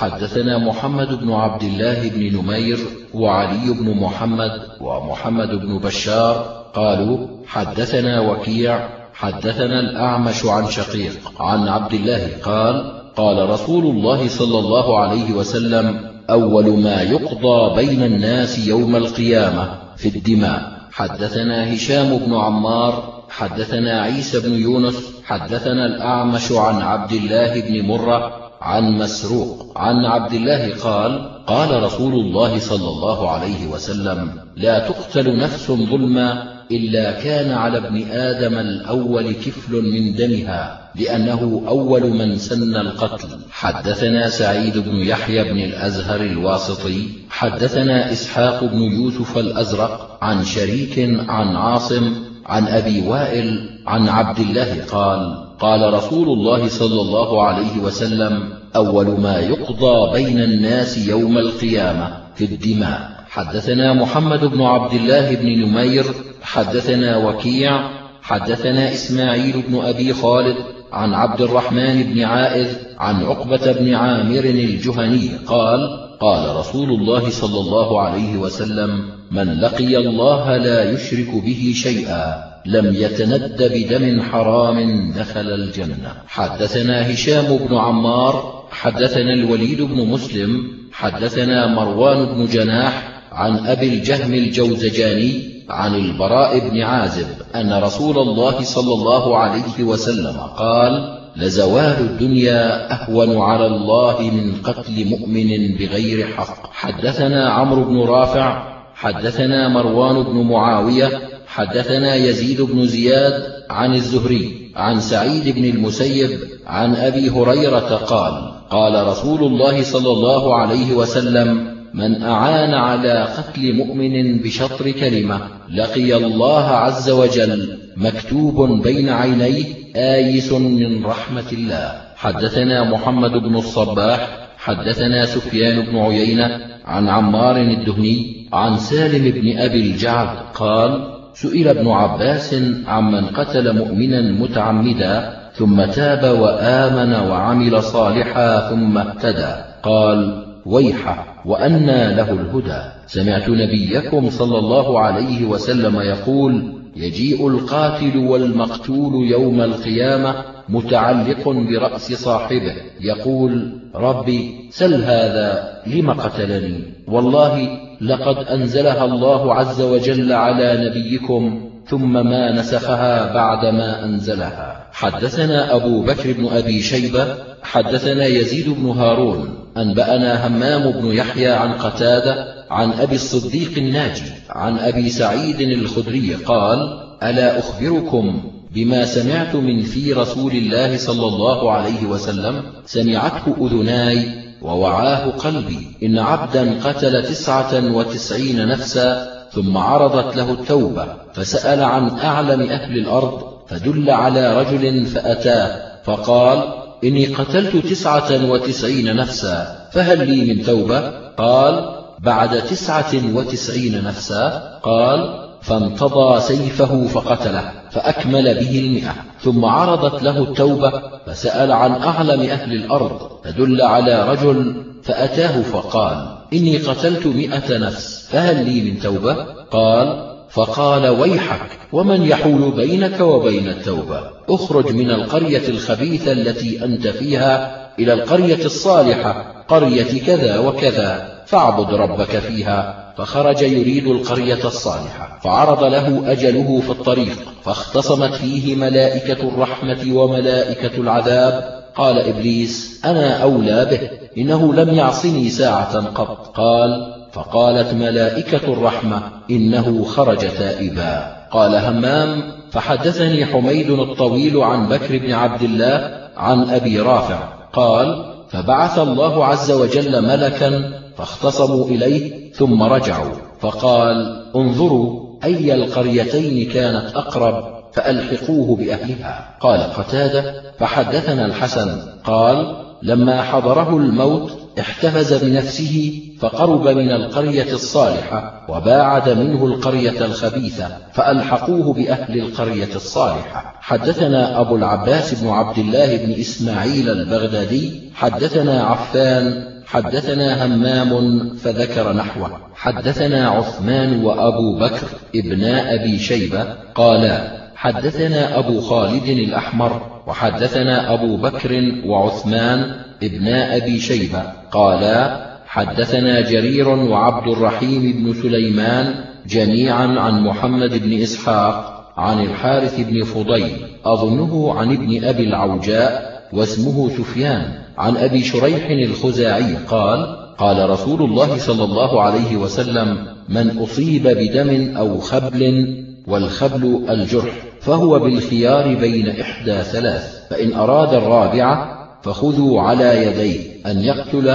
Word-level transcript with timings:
حدثنا 0.00 0.58
محمد 0.58 1.20
بن 1.20 1.32
عبد 1.32 1.62
الله 1.62 2.08
بن 2.08 2.36
نمير 2.36 2.78
وعلي 3.14 3.72
بن 3.72 3.90
محمد 4.00 4.52
ومحمد 4.80 5.48
بن 5.48 5.78
بشار 5.78 6.64
قالوا 6.74 7.26
حدثنا 7.46 8.20
وكيع 8.20 8.88
حدثنا 9.14 9.80
الأعمش 9.80 10.46
عن 10.46 10.66
شقيق 10.66 11.42
عن 11.42 11.68
عبد 11.68 11.94
الله 11.94 12.30
قال 12.44 12.92
قال 13.16 13.50
رسول 13.50 13.86
الله 13.86 14.28
صلى 14.28 14.58
الله 14.58 14.98
عليه 14.98 15.32
وسلم 15.32 16.10
أول 16.30 16.78
ما 16.78 17.02
يقضى 17.02 17.76
بين 17.76 18.02
الناس 18.02 18.66
يوم 18.66 18.96
القيامة 18.96 19.78
في 19.96 20.08
الدماء. 20.08 20.80
حدثنا 20.92 21.74
هشام 21.74 22.16
بن 22.16 22.34
عمار 22.34 23.22
حدثنا 23.28 24.02
عيسى 24.02 24.40
بن 24.40 24.52
يونس 24.52 25.12
حدثنا 25.24 25.86
الأعمش 25.86 26.52
عن 26.52 26.82
عبد 26.82 27.12
الله 27.12 27.60
بن 27.60 27.86
مرة 27.86 28.49
عن 28.60 28.98
مسروق 28.98 29.72
عن 29.76 30.04
عبد 30.04 30.32
الله 30.32 30.74
قال 30.76 31.30
قال 31.46 31.82
رسول 31.82 32.14
الله 32.14 32.58
صلى 32.58 32.88
الله 32.88 33.30
عليه 33.30 33.66
وسلم 33.66 34.30
لا 34.56 34.88
تقتل 34.88 35.36
نفس 35.36 35.70
ظلما 35.72 36.60
إلا 36.70 37.10
كان 37.10 37.52
على 37.52 37.78
ابن 37.78 38.10
آدم 38.10 38.54
الأول 38.54 39.32
كفل 39.32 39.82
من 39.82 40.14
دمها 40.14 40.90
لأنه 40.94 41.62
أول 41.68 42.02
من 42.02 42.38
سن 42.38 42.76
القتل. 42.76 43.28
حدثنا 43.50 44.28
سعيد 44.28 44.78
بن 44.78 44.96
يحيى 44.96 45.52
بن 45.52 45.58
الأزهر 45.58 46.20
الواسطي 46.20 47.08
حدثنا 47.30 48.12
إسحاق 48.12 48.64
بن 48.64 48.78
يوسف 48.82 49.38
الأزرق 49.38 50.18
عن 50.22 50.44
شريك 50.44 50.98
عن 51.28 51.56
عاصم 51.56 52.14
عن 52.46 52.66
أبي 52.66 53.08
وائل 53.08 53.70
عن 53.86 54.08
عبد 54.08 54.38
الله 54.38 54.84
قال 54.84 55.50
قال 55.60 55.94
رسول 55.94 56.28
الله 56.28 56.68
صلى 56.68 57.00
الله 57.00 57.42
عليه 57.42 57.78
وسلم 57.78 58.59
أول 58.76 59.20
ما 59.20 59.38
يقضى 59.38 60.12
بين 60.12 60.40
الناس 60.40 61.08
يوم 61.08 61.38
القيامة 61.38 62.08
في 62.34 62.44
الدماء. 62.44 63.20
حدثنا 63.28 63.94
محمد 63.94 64.44
بن 64.44 64.62
عبد 64.62 64.94
الله 64.94 65.34
بن 65.34 65.46
نمير 65.46 66.04
حدثنا 66.42 67.16
وكيع 67.16 67.80
حدثنا 68.22 68.92
إسماعيل 68.92 69.62
بن 69.68 69.80
أبي 69.84 70.12
خالد 70.12 70.56
عن 70.92 71.14
عبد 71.14 71.40
الرحمن 71.40 72.02
بن 72.02 72.20
عائذ 72.20 72.68
عن 72.98 73.22
عقبة 73.22 73.72
بن 73.72 73.94
عامر 73.94 74.44
الجهني 74.44 75.30
قال 75.46 76.10
قال 76.20 76.56
رسول 76.56 76.90
الله 76.90 77.30
صلى 77.30 77.60
الله 77.60 78.00
عليه 78.00 78.36
وسلم 78.36 79.02
من 79.30 79.60
لقي 79.60 79.96
الله 79.96 80.56
لا 80.56 80.90
يشرك 80.90 81.34
به 81.44 81.72
شيئا 81.76 82.50
لم 82.66 82.94
يتند 82.94 83.70
بدم 83.74 84.22
حرام 84.22 85.10
دخل 85.12 85.40
الجنة. 85.40 86.12
حدثنا 86.26 87.12
هشام 87.12 87.56
بن 87.56 87.76
عمار 87.76 88.59
حدثنا 88.70 89.32
الوليد 89.32 89.82
بن 89.82 90.06
مسلم 90.06 90.70
حدثنا 90.92 91.66
مروان 91.66 92.24
بن 92.24 92.46
جناح 92.46 93.22
عن 93.32 93.66
أبي 93.66 93.88
الجهم 93.88 94.34
الجوزجاني 94.34 95.60
عن 95.70 95.94
البراء 95.94 96.68
بن 96.68 96.80
عازب 96.80 97.26
أن 97.54 97.72
رسول 97.72 98.18
الله 98.18 98.62
صلى 98.62 98.94
الله 98.94 99.38
عليه 99.38 99.82
وسلم 99.84 100.36
قال 100.56 101.20
لزوال 101.36 101.96
الدنيا 102.00 102.92
أهون 102.92 103.38
على 103.38 103.66
الله 103.66 104.20
من 104.20 104.54
قتل 104.64 105.04
مؤمن 105.04 105.76
بغير 105.76 106.26
حق. 106.26 106.72
حدثنا 106.72 107.50
عمرو 107.50 107.84
بن 107.84 108.00
رافع 108.00 108.70
حدثنا 108.94 109.68
مروان 109.68 110.22
بن 110.22 110.36
معاوية 110.42 111.08
حدثنا 111.46 112.14
يزيد 112.14 112.60
بن 112.60 112.86
زياد 112.86 113.42
عن 113.70 113.94
الزهري 113.94 114.72
عن 114.76 115.00
سعيد 115.00 115.54
بن 115.54 115.64
المسيب 115.64 116.30
عن 116.66 116.96
أبي 116.96 117.30
هريرة 117.30 117.96
قال 117.96 118.59
قال 118.70 119.06
رسول 119.06 119.44
الله 119.44 119.82
صلى 119.82 120.12
الله 120.12 120.54
عليه 120.54 120.92
وسلم 120.92 121.76
من 121.94 122.22
أعان 122.22 122.74
على 122.74 123.28
قتل 123.36 123.74
مؤمن 123.76 124.38
بشطر 124.38 124.90
كلمة 124.90 125.40
لقي 125.74 126.16
الله 126.16 126.64
عز 126.64 127.10
وجل 127.10 127.78
مكتوب 127.96 128.82
بين 128.82 129.08
عينيه 129.08 129.64
آيس 129.96 130.52
من 130.52 131.04
رحمة 131.06 131.52
الله. 131.52 132.00
حدثنا 132.16 132.90
محمد 132.90 133.30
بن 133.30 133.56
الصباح 133.56 134.48
حدثنا 134.56 135.26
سفيان 135.26 135.80
بن 135.80 135.98
عيينة 135.98 136.60
عن 136.84 137.08
عمار 137.08 137.56
الدهني 137.56 138.46
عن 138.52 138.76
سالم 138.76 139.30
بن 139.30 139.58
أبي 139.58 139.80
الجعد 139.80 140.36
قال 140.54 141.20
سئل 141.34 141.68
ابن 141.68 141.88
عباس 141.88 142.54
عمن 142.86 143.26
قتل 143.26 143.78
مؤمنا 143.78 144.20
متعمدا 144.32 145.39
ثم 145.54 145.84
تاب 145.84 146.38
وآمن 146.40 147.30
وعمل 147.30 147.82
صالحا 147.82 148.70
ثم 148.70 148.98
اهتدى. 148.98 149.54
قال 149.82 150.46
ويحه 150.66 151.42
وأنى 151.46 152.14
له 152.14 152.32
الهدى. 152.32 152.82
سمعت 153.06 153.48
نبيكم 153.48 154.30
صلى 154.30 154.58
الله 154.58 155.00
عليه 155.00 155.44
وسلم 155.46 156.00
يقول 156.00 156.72
يجيء 156.96 157.48
القاتل 157.48 158.18
والمقتول 158.18 159.30
يوم 159.30 159.60
القيامة 159.60 160.34
متعلق 160.68 161.48
برأس 161.48 162.12
صاحبه. 162.12 162.74
يقول 163.00 163.72
ربي 163.94 164.54
سل 164.70 164.94
هذا 164.94 165.72
لم 165.86 166.10
قتلني؟ 166.10 166.80
والله 167.08 167.68
لقد 168.00 168.36
أنزلها 168.36 169.04
الله 169.04 169.54
عز 169.54 169.82
وجل 169.82 170.32
على 170.32 170.88
نبيكم 170.88 171.69
ثم 171.90 172.12
ما 172.12 172.52
نسخها 172.52 173.32
بعدما 173.34 174.04
أنزلها. 174.04 174.86
حدثنا 174.92 175.74
أبو 175.76 176.02
بكر 176.02 176.32
بن 176.32 176.48
أبي 176.48 176.82
شيبة 176.82 177.26
حدثنا 177.62 178.26
يزيد 178.26 178.68
بن 178.68 178.88
هارون 178.90 179.54
أنبأنا 179.76 180.46
همام 180.46 180.90
بن 180.90 181.12
يحيى 181.12 181.48
عن 181.48 181.72
قتادة 181.72 182.64
عن 182.70 182.92
أبي 182.92 183.14
الصديق 183.14 183.72
الناجي 183.76 184.32
عن 184.50 184.78
أبي 184.78 185.10
سعيد 185.10 185.60
الخدري 185.60 186.34
قال 186.34 186.78
ألا 187.22 187.58
أخبركم 187.58 188.42
بما 188.74 189.04
سمعت 189.04 189.56
من 189.56 189.82
في 189.82 190.12
رسول 190.12 190.52
الله 190.52 190.96
صلى 190.96 191.26
الله 191.26 191.72
عليه 191.72 192.06
وسلم؟ 192.06 192.62
سمعته 192.86 193.56
أذناي 193.60 194.26
ووعاه 194.62 195.30
قلبي. 195.30 195.86
إن 196.02 196.18
عبدا 196.18 196.80
قتل 196.84 197.22
تسعة 197.22 197.94
وتسعين 197.94 198.68
نفسا 198.68 199.39
ثم 199.52 199.78
عرضت 199.78 200.36
له 200.36 200.52
التوبة 200.52 201.06
فسأل 201.34 201.82
عن 201.82 202.18
أعلم 202.18 202.62
أهل 202.62 202.98
الأرض 202.98 203.42
فدل 203.68 204.10
على 204.10 204.60
رجل 204.60 205.06
فأتاه 205.06 205.90
فقال 206.04 206.62
إني 207.04 207.26
قتلت 207.26 207.76
تسعة 207.76 208.50
وتسعين 208.50 209.16
نفسا 209.16 209.88
فهل 209.92 210.30
لي 210.30 210.54
من 210.54 210.62
توبة؟ 210.62 211.10
قال 211.36 212.00
بعد 212.18 212.62
تسعة 212.62 213.34
وتسعين 213.34 214.04
نفسا 214.04 214.78
قال 214.82 215.48
فانتضى 215.62 216.40
سيفه 216.40 217.06
فقتله 217.06 217.72
فأكمل 217.90 218.54
به 218.54 218.78
المئة. 218.78 219.14
ثم 219.42 219.64
عرضت 219.64 220.22
له 220.22 220.38
التوبة 220.38 221.02
فسأل 221.26 221.72
عن 221.72 221.92
أعلم 221.92 222.40
أهل 222.40 222.72
الأرض 222.72 223.30
فدل 223.44 223.82
على 223.82 224.28
رجل 224.28 224.84
فأتاه 225.02 225.62
فقال 225.62 226.39
إني 226.52 226.76
قتلت 226.76 227.26
مئة 227.26 227.78
نفس 227.78 228.28
فهل 228.30 228.64
لي 228.70 228.90
من 228.90 229.00
توبة؟ 229.00 229.34
قال 229.70 230.30
فقال 230.50 231.08
ويحك 231.08 231.78
ومن 231.92 232.22
يحول 232.22 232.72
بينك 232.76 233.20
وبين 233.20 233.68
التوبة؟ 233.68 234.20
أخرج 234.48 234.92
من 234.92 235.10
القرية 235.10 235.68
الخبيثة 235.68 236.32
التي 236.32 236.84
أنت 236.84 237.06
فيها 237.06 237.80
إلى 237.98 238.12
القرية 238.12 238.64
الصالحة 238.64 239.64
قرية 239.68 240.26
كذا 240.26 240.58
وكذا 240.58 241.40
فاعبد 241.46 241.94
ربك 241.94 242.38
فيها. 242.38 243.12
فخرج 243.18 243.62
يريد 243.62 244.06
القرية 244.06 244.64
الصالحة 244.64 245.38
فعرض 245.44 245.84
له 245.84 246.32
أجله 246.32 246.80
في 246.80 246.90
الطريق 246.90 247.36
فاختصمت 247.64 248.34
فيه 248.34 248.76
ملائكة 248.76 249.48
الرحمة 249.48 250.06
وملائكة 250.12 251.00
العذاب. 251.00 251.79
قال 251.96 252.18
إبليس 252.18 253.00
أنا 253.04 253.42
أولى 253.42 253.84
به 253.84 254.10
إنه 254.38 254.74
لم 254.74 254.94
يعصني 254.94 255.50
ساعة 255.50 256.06
قط. 256.06 256.56
قال 256.56 257.14
فقالت 257.32 257.94
ملائكة 257.94 258.72
الرحمة 258.72 259.22
إنه 259.50 260.04
خرج 260.04 260.38
تائبا. 260.38 261.36
قال 261.50 261.74
همام 261.74 262.42
فحدثني 262.70 263.46
حميد 263.46 263.90
الطويل 263.90 264.56
عن 264.56 264.88
بكر 264.88 265.18
بن 265.18 265.32
عبد 265.32 265.62
الله 265.62 266.28
عن 266.36 266.70
أبي 266.70 267.00
رافع. 267.00 267.38
قال 267.72 268.34
فبعث 268.50 268.98
الله 268.98 269.44
عز 269.44 269.70
وجل 269.70 270.22
ملكا 270.22 271.00
فاختصموا 271.16 271.86
إليه 271.86 272.52
ثم 272.52 272.82
رجعوا. 272.82 273.34
فقال 273.60 274.46
انظروا 274.56 275.30
أي 275.44 275.74
القريتين 275.74 276.70
كانت 276.70 277.14
أقرب؟ 277.14 277.79
فألحقوه 277.92 278.76
بأهلها. 278.76 279.56
قال 279.60 279.80
قتادة 279.80 280.62
فحدثنا 280.78 281.46
الحسن. 281.46 282.02
قال 282.24 282.76
لما 283.02 283.42
حضره 283.42 283.96
الموت 283.96 284.52
احتفز 284.80 285.44
بنفسه 285.44 286.22
فقرب 286.40 286.88
من 286.88 287.10
القرية 287.10 287.72
الصالحة 287.72 288.66
وباعد 288.68 289.28
منه 289.28 289.66
القرية 289.66 290.24
الخبيثة 290.24 290.88
فألحقوه 291.12 291.92
بأهل 291.92 292.38
القرية 292.40 292.94
الصالحة. 292.94 293.74
حدثنا 293.80 294.60
أبو 294.60 294.76
العباس 294.76 295.34
بن 295.34 295.48
عبد 295.48 295.78
الله 295.78 296.16
بن 296.16 296.32
إسماعيل 296.32 297.10
البغدادي. 297.10 298.10
حدثنا 298.14 298.82
عفان. 298.82 299.70
حدثنا 299.86 300.66
همام 300.66 301.40
فذكر 301.54 302.12
نحوه. 302.12 302.50
حدثنا 302.74 303.48
عثمان 303.48 304.24
وأبو 304.24 304.78
بكر 304.78 305.06
ابنا 305.34 305.94
أبي 305.94 306.18
شيبة. 306.18 306.64
قالا 306.94 307.59
حدثنا 307.80 308.58
أبو 308.58 308.80
خالد 308.80 309.28
الأحمر 309.28 310.00
وحدثنا 310.26 311.14
أبو 311.14 311.36
بكر 311.36 311.94
وعثمان 312.06 312.94
ابنا 313.22 313.76
أبي 313.76 314.00
شيبة 314.00 314.42
قالا 314.72 315.46
حدثنا 315.66 316.40
جرير 316.40 316.88
وعبد 316.88 317.48
الرحيم 317.48 318.12
بن 318.12 318.42
سليمان 318.42 319.14
جميعا 319.46 320.06
عن 320.06 320.44
محمد 320.44 321.02
بن 321.02 321.22
إسحاق 321.22 322.04
عن 322.16 322.44
الحارث 322.44 323.00
بن 323.00 323.24
فضيل 323.24 323.76
أظنه 324.04 324.74
عن 324.74 324.92
ابن 324.92 325.24
أبي 325.24 325.44
العوجاء 325.44 326.42
واسمه 326.52 327.08
سفيان 327.08 327.72
عن 327.98 328.16
أبي 328.16 328.42
شريح 328.42 328.90
الخزاعي 328.90 329.74
قال 329.88 330.36
قال 330.58 330.90
رسول 330.90 331.22
الله 331.22 331.58
صلى 331.58 331.84
الله 331.84 332.22
عليه 332.22 332.56
وسلم 332.56 333.26
من 333.48 333.78
أصيب 333.78 334.22
بدم 334.22 334.96
أو 334.96 335.18
خبل 335.18 336.09
والخبل 336.26 337.04
الجرح 337.10 337.52
فهو 337.80 338.18
بالخيار 338.18 338.94
بين 338.94 339.40
إحدى 339.40 339.82
ثلاث 339.82 340.48
فإن 340.50 340.72
أراد 340.72 341.14
الرابعة 341.14 342.00
فخذوا 342.22 342.80
على 342.80 343.26
يديه 343.26 343.60
أن 343.86 344.00
يقتل 344.00 344.48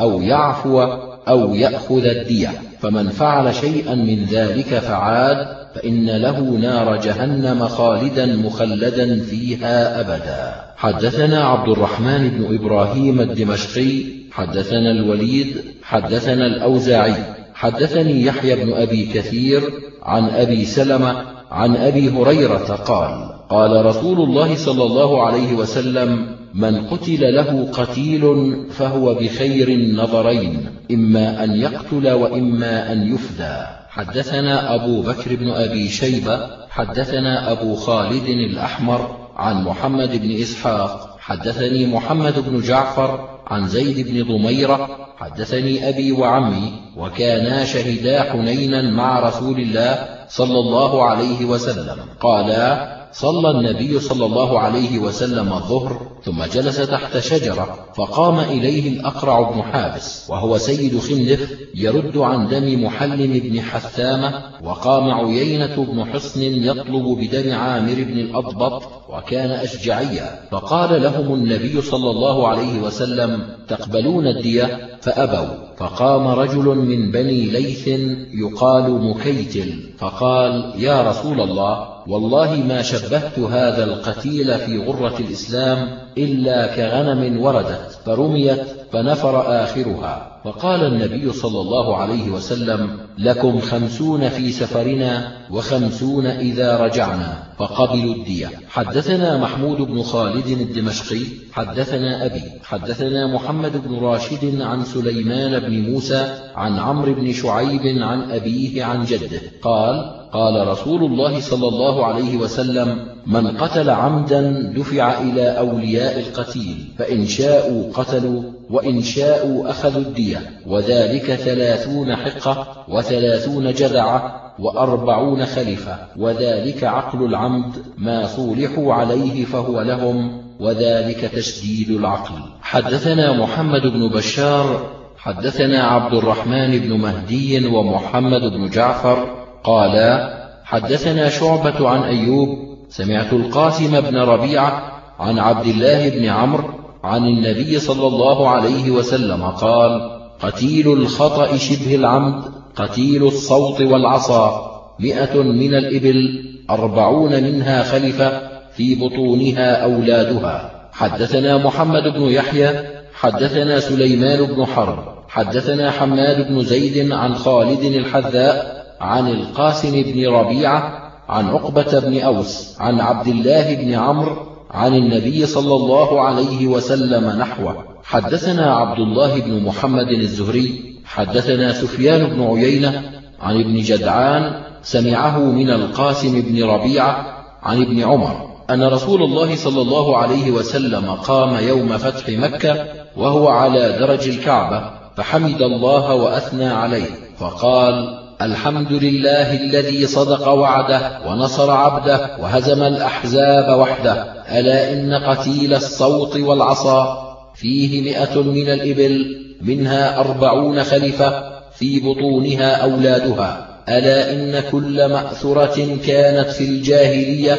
أو 0.00 0.22
يعفو 0.22 0.82
أو 1.28 1.54
يأخذ 1.54 2.04
الدية 2.04 2.50
فمن 2.80 3.08
فعل 3.08 3.54
شيئا 3.54 3.94
من 3.94 4.24
ذلك 4.24 4.66
فعاد 4.66 5.46
فإن 5.74 6.10
له 6.10 6.40
نار 6.40 6.96
جهنم 6.96 7.68
خالدا 7.68 8.26
مخلدا 8.26 9.20
فيها 9.20 10.00
أبدا. 10.00 10.54
حدثنا 10.76 11.44
عبد 11.44 11.68
الرحمن 11.68 12.28
بن 12.28 12.54
إبراهيم 12.54 13.20
الدمشقي 13.20 14.04
حدثنا 14.32 14.90
الوليد 14.90 15.56
حدثنا 15.82 16.46
الأوزاعي 16.46 17.14
حدثني 17.62 18.24
يحيى 18.24 18.64
بن 18.64 18.72
أبي 18.72 19.06
كثير 19.06 19.62
عن 20.02 20.30
أبي 20.30 20.64
سلمة 20.64 21.24
عن 21.50 21.76
أبي 21.76 22.10
هريرة 22.10 22.74
قال 22.74 23.32
قال 23.48 23.86
رسول 23.86 24.20
الله 24.20 24.56
صلى 24.56 24.84
الله 24.84 25.26
عليه 25.26 25.54
وسلم 25.54 26.36
من 26.54 26.86
قتل 26.86 27.34
له 27.34 27.68
قتيل 27.72 28.54
فهو 28.70 29.14
بخير 29.14 29.68
النظرين 29.68 30.66
إما 30.90 31.44
أن 31.44 31.50
يقتل 31.50 32.10
وإما 32.10 32.92
أن 32.92 33.14
يفدى. 33.14 33.56
حدثنا 33.88 34.74
أبو 34.74 35.02
بكر 35.02 35.36
بن 35.36 35.50
أبي 35.50 35.88
شيبة 35.88 36.38
حدثنا 36.70 37.52
أبو 37.52 37.74
خالد 37.74 38.28
الأحمر 38.28 39.16
عن 39.36 39.64
محمد 39.64 40.22
بن 40.22 40.30
إسحاق 40.30 41.11
حدثني 41.22 41.86
محمد 41.86 42.38
بن 42.38 42.60
جعفر 42.60 43.28
عن 43.46 43.68
زيد 43.68 44.08
بن 44.08 44.22
ضميرة 44.22 44.88
حدثني 45.16 45.88
أبي 45.88 46.12
وعمي 46.12 46.72
وكانا 46.96 47.64
شهدا 47.64 48.32
حنينا 48.32 48.90
مع 48.90 49.20
رسول 49.20 49.60
الله 49.60 50.08
صلى 50.28 50.58
الله 50.58 51.04
عليه 51.04 51.44
وسلم. 51.44 51.96
قالا 52.20 53.01
صلى 53.12 53.50
النبي 53.50 54.00
صلى 54.00 54.26
الله 54.26 54.58
عليه 54.58 54.98
وسلم 54.98 55.52
الظهر 55.52 56.06
ثم 56.24 56.44
جلس 56.44 56.76
تحت 56.76 57.18
شجرة 57.18 57.78
فقام 57.94 58.38
إليه 58.38 58.88
الأقرع 58.88 59.50
بن 59.50 59.62
حابس 59.62 60.30
وهو 60.30 60.58
سيد 60.58 60.98
خندف 60.98 61.58
يرد 61.74 62.18
عن 62.18 62.48
دم 62.48 62.84
محلم 62.84 63.32
بن 63.32 63.60
حثامة 63.60 64.42
وقام 64.64 65.10
عيينة 65.10 65.84
بن 65.84 66.04
حصن 66.04 66.42
يطلب 66.42 67.18
بدم 67.20 67.52
عامر 67.52 67.94
بن 67.94 68.18
الأضبط 68.18 68.82
وكان 69.08 69.50
أشجعيا 69.50 70.40
فقال 70.50 71.02
لهم 71.02 71.34
النبي 71.34 71.80
صلى 71.80 72.10
الله 72.10 72.48
عليه 72.48 72.80
وسلم 72.80 73.42
تقبلون 73.68 74.26
الدية؟ 74.26 74.98
فأبوا 75.02 75.76
فقام 75.76 76.26
رجل 76.26 76.64
من 76.64 77.10
بني 77.10 77.46
ليث 77.46 77.88
يقال 78.34 78.90
مكيتل 78.90 79.90
فقال 79.98 80.72
يا 80.78 81.10
رسول 81.10 81.40
الله 81.40 81.91
والله 82.06 82.56
ما 82.56 82.82
شبهت 82.82 83.38
هذا 83.38 83.84
القتيل 83.84 84.58
في 84.58 84.78
غرة 84.78 85.18
الإسلام 85.18 85.98
إلا 86.18 86.76
كغنم 86.76 87.40
وردت 87.42 87.98
فرميت 88.06 88.62
فنفر 88.92 89.64
آخرها. 89.64 90.40
فقال 90.44 90.84
النبي 90.84 91.32
صلى 91.32 91.60
الله 91.60 91.96
عليه 91.96 92.30
وسلم 92.30 92.90
لكم 93.18 93.60
خمسون 93.60 94.28
في 94.28 94.52
سفرنا 94.52 95.32
وخمسون 95.50 96.26
إذا 96.26 96.76
رجعنا 96.76 97.42
فقبلوا 97.58 98.14
الدية. 98.14 98.50
حدثنا 98.68 99.38
محمود 99.38 99.76
بن 99.76 100.02
خالد 100.02 100.46
الدمشقي 100.46 101.24
حدثنا 101.52 102.26
أبي 102.26 102.42
حدثنا 102.64 103.34
محمد 103.34 103.88
بن 103.88 103.98
راشد 103.98 104.60
عن 104.60 104.84
سليمان 104.84 105.58
بن 105.58 105.90
موسى 105.90 106.34
عن 106.54 106.78
عمرو 106.78 107.14
بن 107.14 107.32
شعيب 107.32 108.02
عن 108.02 108.30
أبيه 108.30 108.84
عن 108.84 109.04
جده 109.04 109.40
قال 109.62 110.21
قال 110.32 110.68
رسول 110.68 111.04
الله 111.04 111.40
صلى 111.40 111.68
الله 111.68 112.06
عليه 112.06 112.36
وسلم 112.36 113.06
من 113.26 113.46
قتل 113.46 113.90
عمدا 113.90 114.72
دفع 114.76 115.20
إلى 115.20 115.58
أولياء 115.58 116.20
القتيل 116.20 116.88
فإن 116.98 117.26
شاءوا 117.26 117.92
قتلوا 117.94 118.42
وإن 118.70 119.02
شاءوا 119.02 119.70
أخذوا 119.70 120.02
الدية 120.02 120.50
وذلك 120.66 121.34
ثلاثون 121.34 122.16
حقة 122.16 122.84
وثلاثون 122.88 123.72
جذعة 123.72 124.52
وأربعون 124.58 125.46
خلفة 125.46 125.96
وذلك 126.18 126.84
عقل 126.84 127.24
العمد 127.24 127.72
ما 127.98 128.26
صولحوا 128.26 128.94
عليه 128.94 129.44
فهو 129.44 129.82
لهم 129.82 130.42
وذلك 130.60 131.20
تشديد 131.20 131.90
العقل. 131.90 132.34
حدثنا 132.62 133.32
محمد 133.32 133.82
بن 133.82 134.08
بشار 134.08 134.90
حدثنا 135.16 135.82
عبد 135.82 136.14
الرحمن 136.14 136.78
بن 136.78 136.92
مهدي 136.92 137.66
ومحمد 137.66 138.40
بن 138.40 138.70
جعفر 138.70 139.41
قالا 139.64 140.42
حدثنا 140.64 141.28
شعبة 141.28 141.88
عن 141.88 142.02
أيوب 142.02 142.48
سمعت 142.88 143.32
القاسم 143.32 144.00
بن 144.00 144.16
ربيعة 144.16 144.82
عن 145.18 145.38
عبد 145.38 145.66
الله 145.66 146.08
بن 146.08 146.24
عمرو 146.24 146.64
عن 147.04 147.26
النبي 147.26 147.78
صلى 147.78 148.06
الله 148.06 148.48
عليه 148.48 148.90
وسلم 148.90 149.42
قال 149.44 150.20
قتيل 150.42 150.92
الخطأ 150.92 151.56
شبه 151.56 151.94
العمد 151.94 152.44
قتيل 152.76 153.26
الصوت 153.26 153.80
والعصا 153.80 154.72
مئة 154.98 155.42
من 155.42 155.74
الإبل 155.74 156.44
أربعون 156.70 157.42
منها 157.42 157.82
خلفة 157.82 158.40
في 158.76 158.94
بطونها 158.94 159.84
أولادها. 159.84 160.70
حدثنا 160.92 161.58
محمد 161.58 162.02
بن 162.02 162.22
يحيى 162.22 162.70
حدثنا 163.14 163.80
سليمان 163.80 164.44
بن 164.44 164.66
حرب 164.66 164.98
حدثنا 165.28 165.90
حماد 165.90 166.48
بن 166.48 166.62
زيد 166.62 167.12
عن 167.12 167.34
خالد 167.34 167.84
الحذاء 167.84 168.81
عن 169.02 169.28
القاسم 169.28 170.02
بن 170.02 170.28
ربيعة 170.28 171.12
عن 171.28 171.48
عقبة 171.48 171.98
بن 171.98 172.20
أوس 172.20 172.76
عن 172.80 173.00
عبد 173.00 173.28
الله 173.28 173.74
بن 173.74 173.94
عمرو 173.94 174.36
عن 174.70 174.94
النبي 174.94 175.46
صلى 175.46 175.74
الله 175.74 176.20
عليه 176.20 176.66
وسلم 176.66 177.38
نحوه. 177.38 177.84
حدثنا 178.04 178.74
عبد 178.74 178.98
الله 178.98 179.40
بن 179.40 179.62
محمد 179.62 180.08
الزهري 180.08 180.94
حدثنا 181.04 181.72
سفيان 181.72 182.26
بن 182.26 182.42
عيينة 182.42 183.02
عن 183.40 183.60
ابن 183.60 183.80
جدعان 183.80 184.62
سمعه 184.82 185.38
من 185.38 185.70
القاسم 185.70 186.40
بن 186.40 186.64
ربيعة 186.64 187.26
عن 187.62 187.82
ابن 187.82 188.00
عمر 188.00 188.50
أن 188.70 188.82
رسول 188.82 189.22
الله 189.22 189.56
صلى 189.56 189.82
الله 189.82 190.16
عليه 190.16 190.50
وسلم 190.50 191.10
قام 191.10 191.64
يوم 191.68 191.98
فتح 191.98 192.28
مكة 192.28 192.86
وهو 193.16 193.48
على 193.48 193.96
درج 193.98 194.28
الكعبة 194.28 194.90
فحمد 195.16 195.62
الله 195.62 196.14
وأثنى 196.14 196.68
عليه 196.68 197.10
فقال 197.38 198.21
الحمد 198.44 198.92
لله 198.92 199.54
الذي 199.54 200.06
صدق 200.06 200.48
وعده 200.48 201.18
ونصر 201.26 201.70
عبده 201.70 202.30
وهزم 202.40 202.82
الأحزاب 202.82 203.78
وحده. 203.78 204.12
ألا 204.58 204.92
إن 204.92 205.14
قتيل 205.14 205.74
الصوت 205.74 206.36
والعصا؟ 206.36 207.28
فيه 207.54 208.02
مئة 208.02 208.42
من 208.42 208.68
الإبل 208.68 209.36
منها 209.60 210.18
أربعون 210.20 210.84
خلفة 210.84 211.60
في 211.78 212.00
بطونها 212.00 212.76
أولادها. 212.76 213.68
ألا 213.88 214.32
إن 214.32 214.62
كل 214.72 215.08
مأثرة 215.08 215.96
كانت 216.06 216.48
في 216.50 216.64
الجاهلية 216.64 217.56